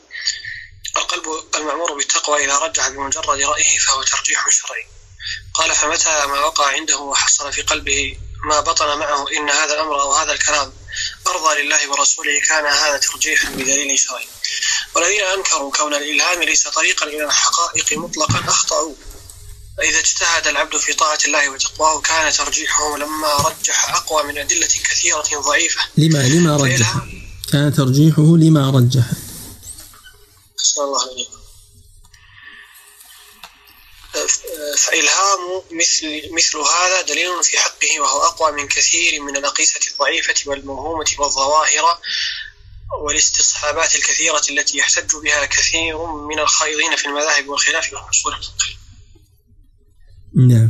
[0.97, 1.23] القلب
[1.55, 4.85] المأمور بالتقوى إذا رجح بمجرد رأيه فهو ترجيح شرعي.
[5.53, 10.13] قال فمتى ما وقع عنده وحصل في قلبه ما بطن معه إن هذا الأمر أو
[10.13, 10.73] هذا الكلام
[11.27, 14.27] أرضى لله ورسوله كان هذا ترجيحا بدليل شرعي.
[14.95, 18.95] والذين أنكروا كون الإلهام ليس طريقا إلى الحقائق مطلقا أخطأوا.
[19.77, 25.41] فإذا اجتهد العبد في طاعة الله وتقواه كان ترجيحه لما رجح أقوى من أدلة كثيرة
[25.41, 25.81] ضعيفة.
[25.97, 26.95] لما لما رجح؟
[27.51, 29.05] كان ترجيحه لما رجح.
[30.57, 31.40] صلى الله عليه
[34.77, 41.05] فإلهام مثل مثل هذا دليل في حقه وهو أقوى من كثير من الأقيسة الضعيفة والموهومة
[41.19, 41.99] والظواهر
[43.03, 48.33] والاستصحابات الكثيرة التي يحتج بها كثير من الخائضين في المذاهب والخلاف والأصول
[50.35, 50.69] نعم.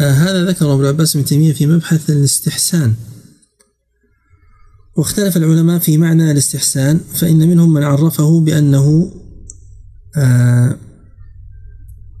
[0.00, 2.94] آه هذا ذكره ابن العباس بن تيمية في مبحث الاستحسان.
[4.96, 9.12] واختلف العلماء في معنى الاستحسان فإن منهم من عرفه بأنه
[10.16, 10.78] آه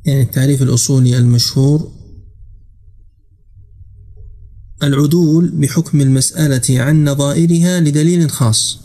[0.04, 1.92] يعني التعريف الأصولي المشهور
[4.82, 8.78] العدول بحكم المسألة عن نظائرها لدليل خاص.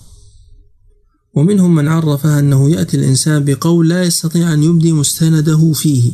[1.34, 6.12] ومنهم من عرفها أنه يأتي الإنسان بقول لا يستطيع أن يبدي مستنده فيه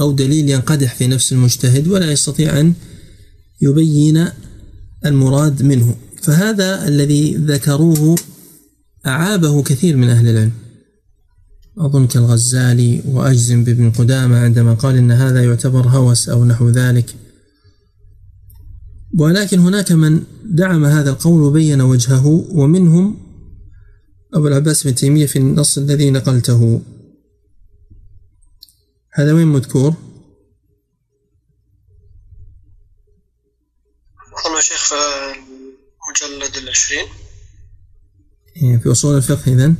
[0.00, 2.74] أو دليل ينقدح في نفس المجتهد ولا يستطيع أن
[3.60, 4.28] يبين
[5.06, 5.94] المراد منه.
[6.22, 8.16] فهذا الذي ذكروه
[9.06, 10.52] أعابه كثير من أهل العلم.
[11.78, 17.14] أظن كالغزالي وأجزم بابن قدامة عندما قال إن هذا يعتبر هوس أو نحو ذلك
[19.18, 23.18] ولكن هناك من دعم هذا القول وبين وجهه ومنهم
[24.34, 26.82] أبو العباس بن تيمية في النص الذي نقلته
[29.14, 29.94] هذا وين مذكور؟
[34.46, 34.94] أظن شيخ في
[36.26, 37.06] المجلد العشرين
[38.56, 39.76] إيه، في أصول الفقه إذن؟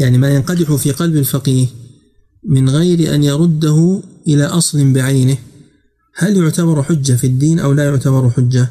[0.00, 1.66] يعني ما ينقدح في قلب الفقيه
[2.44, 5.36] من غير أن يرده إلى أصل بعينه.
[6.14, 8.68] هل يعتبر حجة في الدين أو لا يعتبر حجة؟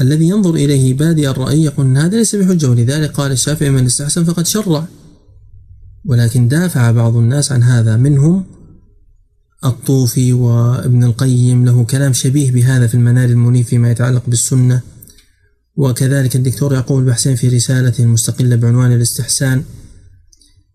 [0.00, 4.46] الذي ينظر إليه بادئ الرأي يقول هذا ليس بحجة ولذلك قال الشافعي من استحسن فقد
[4.46, 4.86] شرع.
[6.04, 8.44] ولكن دافع بعض الناس عن هذا منهم
[9.64, 14.80] الطوفي وابن القيم له كلام شبيه بهذا في المنار المنيف فيما يتعلق بالسنة.
[15.76, 19.62] وكذلك الدكتور يعقوب البحسين في رسالته المستقلة بعنوان الاستحسان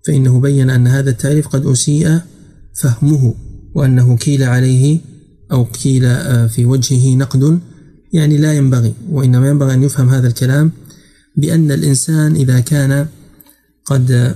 [0.07, 2.19] فإنه بين أن هذا التعريف قد أسيء
[2.73, 3.36] فهمه
[3.76, 4.99] وأنه كيل عليه
[5.52, 7.60] أو كيل آه، في وجهه نقد
[8.14, 10.72] يعني لا ينبغي وإنما ينبغي أن يفهم هذا الكلام
[11.38, 13.07] بأن الإنسان إذا كان
[13.86, 14.36] قد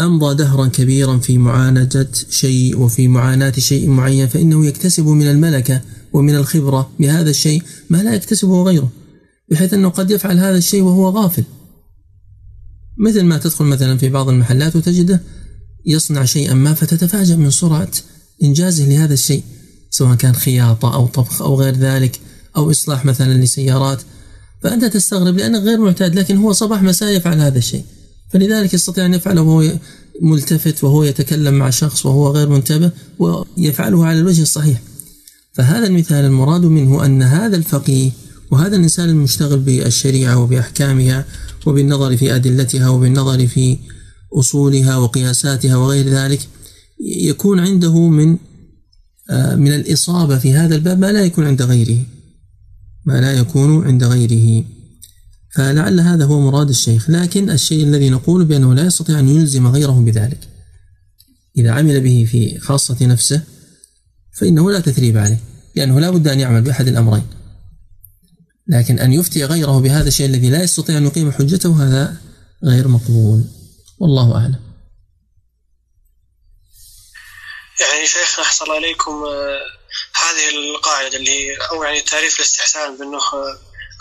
[0.00, 5.80] أمضى دهرا كبيرا في معالجة شيء وفي معاناة شيء معين فإنه يكتسب من الملكة
[6.12, 8.90] ومن الخبرة بهذا الشيء ما لا يكتسبه غيره.
[9.50, 11.44] بحيث أنه قد يفعل هذا الشيء وهو غافل.
[12.98, 15.22] مثل ما تدخل مثلا في بعض المحلات وتجده
[15.86, 17.90] يصنع شيئا ما فتتفاجأ من سرعة
[18.42, 19.42] إنجازه لهذا الشيء
[19.90, 22.20] سواء كان خياطة أو طبخ أو غير ذلك
[22.56, 24.02] أو إصلاح مثلا لسيارات.
[24.62, 27.84] فأنت تستغرب لأنك غير معتاد لكن هو صباح مساء يفعل هذا الشيء.
[28.30, 29.72] فلذلك يستطيع أن يفعله وهو
[30.22, 34.82] ملتفت وهو يتكلم مع شخص وهو غير منتبه ويفعله على الوجه الصحيح.
[35.52, 38.10] فهذا المثال المراد منه أن هذا الفقيه
[38.50, 41.24] وهذا الإنسان المشتغل بالشريعة وبأحكامها
[41.66, 43.78] وبالنظر في أدلتها وبالنظر في
[44.32, 46.40] أصولها وقياساتها وغير ذلك
[47.00, 48.38] يكون عنده من
[49.30, 52.04] آه، من الإصابة في هذا الباب ما لا يكون عند غيره
[53.08, 54.64] ما لا يكون عند غيره.
[55.54, 57.10] فلعل هذا هو مراد الشيخ.
[57.10, 60.38] لكن الشيء الذي نقول بأنه لا يستطيع أن يلزم غيره بذلك
[61.56, 63.42] إذا عمل به في خاصة نفسه
[64.32, 65.40] فإنه لا تثريب عليه
[65.76, 67.22] لأنه لا بد أن يعمل بأحد الأمرين.
[68.68, 72.16] لكن أن يفتي غيره بهذا الشيء الذي لا يستطيع أن يقيم حجته هذا
[72.64, 73.44] غير مقبول.
[73.98, 74.60] والله أعلم.
[77.80, 79.60] يعني شيخنا أحصل عليكم آه،
[80.22, 83.58] هذه القاعدة اللي أو يعني تعريف الاستحسان بأنه آه،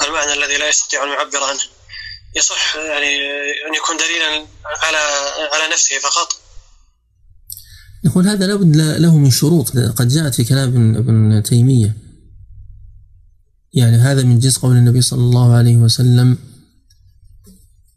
[0.07, 1.59] المعنى الذي لا يستطيع أن يعبر عنه.
[2.35, 3.15] يصح يعني
[3.67, 4.45] أن يكون دليلا
[4.83, 4.97] على
[5.53, 6.41] على نفسه فقط.
[8.05, 9.69] نقول هذا لابد له من شروط.
[9.69, 12.06] قد جاءت في كلام ابن تيمية.
[13.77, 16.37] يعني هذا من جنس قول النبي صلى الله عليه وسلم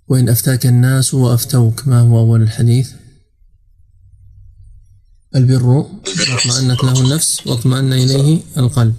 [0.09, 2.91] وإن أفتاك الناس وأفتوك ما هو أول الحديث؟
[5.37, 8.95] البر واطمأنت له النفس واطمأن إليه القلب.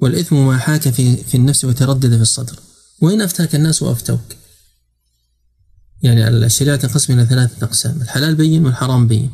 [0.00, 2.58] والإثم ما حاك في, في النفس وتردد في الصدر.
[3.00, 4.36] وإن أفتاك الناس وأفتوك.
[6.02, 9.30] يعني الشريعة تنقسم إلى ثلاثة أقسام الحلال بين والحرام بين.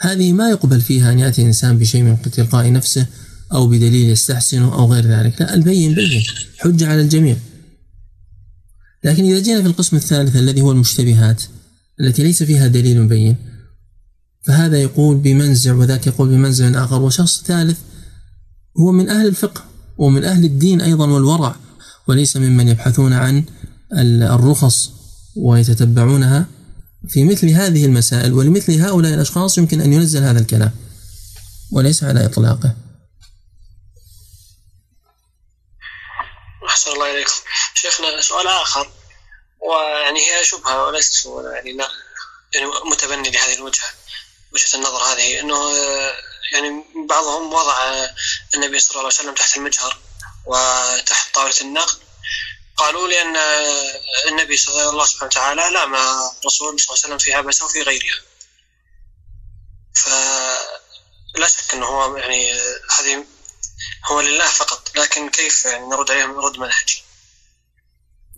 [0.00, 3.06] هذه ما يقبل فيها أن يأتي إنسان بشيء من تلقاء نفسه
[3.52, 5.40] أو بدليل يستحسنه أو غير ذلك.
[5.40, 6.22] لا البين بين
[6.58, 7.36] حجة على الجميع.
[9.04, 11.42] لكن إذا جينا في القسم الثالث الذي هو المشتبهات
[12.00, 13.36] التي ليس فيها دليل بين
[14.46, 17.02] فهذا يقول بمنزع وذاك يقول بمنزع آخر.
[17.02, 17.78] وشخص ثالث
[18.78, 19.64] هو من أهل الفقه
[19.98, 21.56] ومن أهل الدين أيضا والورع
[22.08, 23.44] وليس ممن يبحثون عن
[24.22, 24.90] الرخص
[25.36, 26.46] ويتتبعونها.
[27.08, 30.70] في مثل هذه المسائل ولمثل هؤلاء الأشخاص يمكن أن ينزل هذا الكلام
[31.72, 32.76] وليس على إطلاقه.
[36.70, 37.34] أحسن الله إليكم.
[37.74, 38.92] شيخنا سؤال آخر.
[39.60, 41.78] ويعني هي شبهة وليست يعني
[42.54, 43.88] يعني متبني لهذه الوجهة
[44.52, 45.40] وجهة النظر هذه.
[45.40, 45.70] أنه
[46.52, 48.06] يعني بعضهم وضع
[48.54, 49.98] النبي صلى الله عليه وسلم تحت المجهر
[50.46, 51.98] وتحت طاولة النقد.
[52.76, 53.36] قالوا لأن
[54.28, 58.20] النبي صلى الله سبحانه وتعالى لام الرسول صلى الله عليه وسلم في عبسة وفي غيرها.
[59.94, 62.52] فلا شك أنه هو يعني
[62.98, 63.24] هذه
[64.12, 67.02] هو لله فقط لكن كيف يعني نرد عليهم؟ رد منهجي.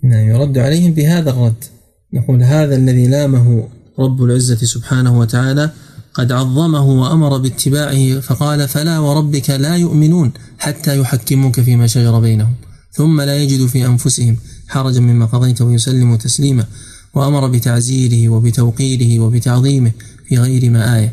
[0.02, 1.64] نعم يرد عليهم بهذا الرد.
[2.12, 3.68] نقول هذا الذي لامه
[3.98, 5.70] رب العزة سبحانه وتعالى
[6.14, 12.54] قد عظمه وأمر باتباعه فقال فلا وربك لا يؤمنون حتى يحكموك فيما شجر بينهم
[12.92, 14.36] ثم لا يجدوا في أنفسهم
[14.68, 16.66] حرجا مما قضيت ويسلموا تسليما
[17.14, 19.92] وأمر بتعزيره وبتوقيره وبتعظيمه
[20.28, 21.12] في غير ما آية.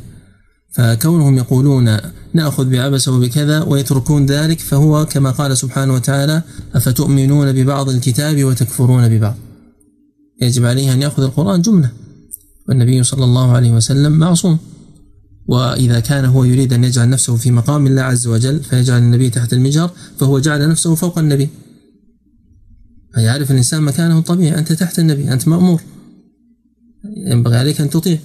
[0.72, 1.98] فكونهم يقولون
[2.34, 6.44] نأخذ بعبس وبكذا ويتركون ذلك فهو كما قال سبحانه وتعالى
[6.76, 9.36] أفتؤمنون ببعض الكتاب وتكفرون ببعض.
[10.42, 11.92] يجب عليه أن يأخذ القرآن جملة
[12.68, 14.60] والنبي صلى الله عليه وسلم معصوم.
[15.48, 19.54] وإذا كان هو يريد أن يجعل نفسه في مقام الله عز وجل فيجعل النبي تحت
[19.54, 21.50] المجهر فهو جعل نفسه فوق النبي.
[23.14, 25.82] فيعرف الإنسان مكانه الطبيعي أنت تحت النبي أنت مأمور.
[27.18, 28.18] ينبغي عليك أن تطيع.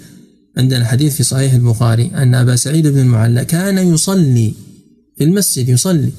[0.57, 4.55] عندنا حديث في صحيح البخاري أن أبا سعيد بن المعلى كان يصلي
[5.19, 6.13] في المسجد يصلي.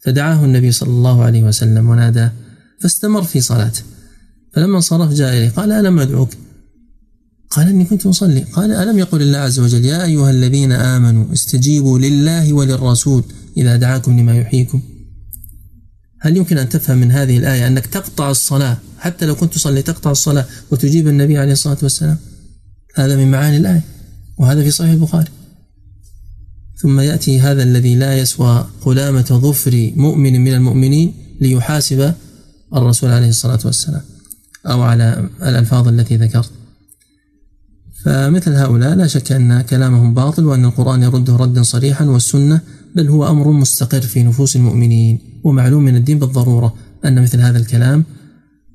[0.00, 2.32] فدعاه النبي صلى الله عليه وسلم وناداه
[2.80, 3.82] فاستمر في صلاته.
[4.52, 6.30] فلما انصرف جاء إليه قال ألم أدعوك؟
[7.50, 8.40] قال إني كنت أصلي.
[8.40, 13.24] قال ألم يقل الله عز وجل يا أيها الذين آمنوا استجيبوا لله وللرسول
[13.56, 14.82] إذا دعاكم لما يحييكم.
[16.20, 20.10] هل يمكن أن تفهم من هذه الآية أنك تقطع الصلاة؟ حتى لو كنت تصلي تقطع
[20.10, 22.18] الصلاة وتجيب النبي عليه الصلاة والسلام؟
[22.96, 23.82] هذا من معاني الآية
[24.38, 25.30] وهذا في صحيح البخاري.
[26.76, 32.14] ثم يأتي هذا الذي لا يسوى قلامة ظفر مؤمن من المؤمنين ليحاسب
[32.74, 34.02] الرسول عليه الصلاة والسلام
[34.66, 36.50] أو على الألفاظ التي ذكرت.
[38.04, 42.60] فمثل هؤلاء لا شك أن كلامهم باطل وأن القرآن يرده ردا صريحا والسنة
[42.94, 45.40] بل هو أمر مستقر في نفوس المؤمنين.
[45.44, 46.74] ومعلوم من الدين بالضرورة
[47.04, 48.04] أن مثل هذا الكلام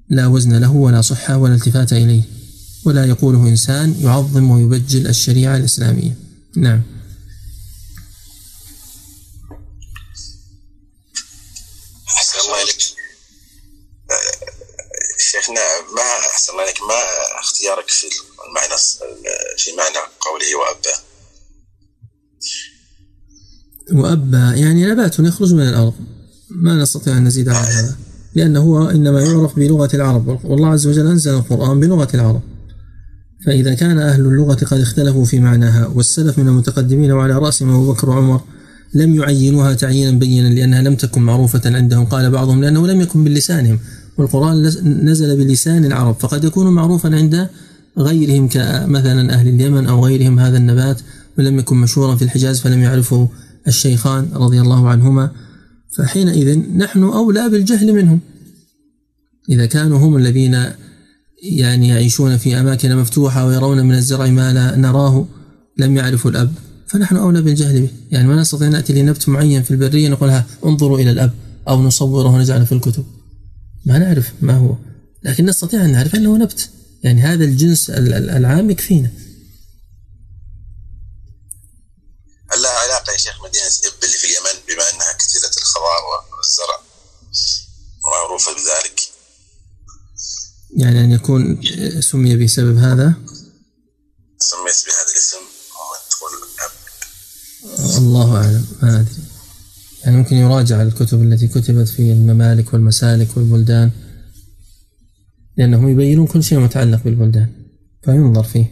[0.09, 2.23] لا وزن له ولا صحة ولا التفات إليه.
[2.85, 6.17] ولا يقوله إنسان يعظم ويبجل الشريعة الإسلامية.
[6.55, 6.81] نعم.
[12.07, 12.81] أحسن الله إليك.
[15.31, 15.61] شيخنا
[15.95, 16.01] ما
[16.31, 17.01] أحسن الله ما
[17.41, 18.07] اختيارك في
[18.47, 18.77] المعنى
[19.57, 20.95] في معنى قوله وأبا
[23.91, 25.93] وأبا يعني نبات يخرج من الأرض.
[26.49, 27.97] ما نستطيع أن نزيد على هذا.
[28.35, 30.45] لأنه هو إنما يعرف بلغة العرب.
[30.45, 32.50] والله عز وجل أنزل القرآن بلغة العرب.
[33.45, 38.09] فإذا كان أهل اللغة قد اختلفوا في معناها والسلف من المتقدمين وعلى رأسهم أبو بكر
[38.09, 38.41] وعمر
[38.93, 42.05] لم يعينوها تعيينا بينا لأنها لم تكن معروفة عندهم.
[42.05, 43.79] قال بعضهم لأنه لم يكن بلسانهم
[44.17, 44.63] والقرآن
[45.03, 47.47] نزل بلسان العرب فقد يكون معروفا عند
[47.97, 51.01] غيرهم كمثلا أهل اليمن أو غيرهم هذا النبات
[51.37, 53.29] ولم يكن مشهورا في الحجاز فلم يعرفه
[53.67, 55.31] الشيخان رضي الله عنهما.
[55.97, 58.19] فحينئذ نحن أولى بالجهل منهم.
[59.49, 60.65] إذا كانوا هم الذين
[61.41, 65.25] يعني يعيشون في أماكن مفتوحة ويرون من الزرع ما لا نراه
[65.77, 66.53] لم يعرفوا الأب.
[66.87, 67.89] فنحن أولى بالجهل به.
[68.11, 71.33] يعني ما نستطيع نأتي لنبت معين في البرية نقولها انظروا إلى الأب
[71.67, 73.05] أو نصوره ونجعله في الكتب.
[73.85, 74.75] ما نعرف ما هو.
[75.23, 76.69] لكن نستطيع أن نعرف أنه نبت.
[77.03, 79.11] يعني هذا الجنس العام يكفينا.
[82.51, 86.01] هل لها علاقة يا شيخ مدينة إب اللي في اليمن بما أنها كثيرة الخضار
[86.37, 86.77] والزرع
[88.05, 88.90] معروفة بذلك.
[90.81, 91.61] يعني أن يكون
[91.99, 93.13] سمي بسبب هذا؟
[94.39, 95.37] سميت بهذا الاسم
[96.11, 96.31] تقول
[97.97, 99.23] الله أعلم ما أدري.
[100.03, 103.91] يعني ممكن يراجع الكتب التي كتبت في الممالك والمسالك والبلدان
[105.57, 107.49] لأنهم يبينون كل شيء متعلق بالبلدان
[108.03, 108.65] فينظر فيه.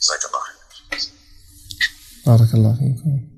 [0.00, 0.44] جزاك الله
[2.26, 3.33] بارك الله فيكم.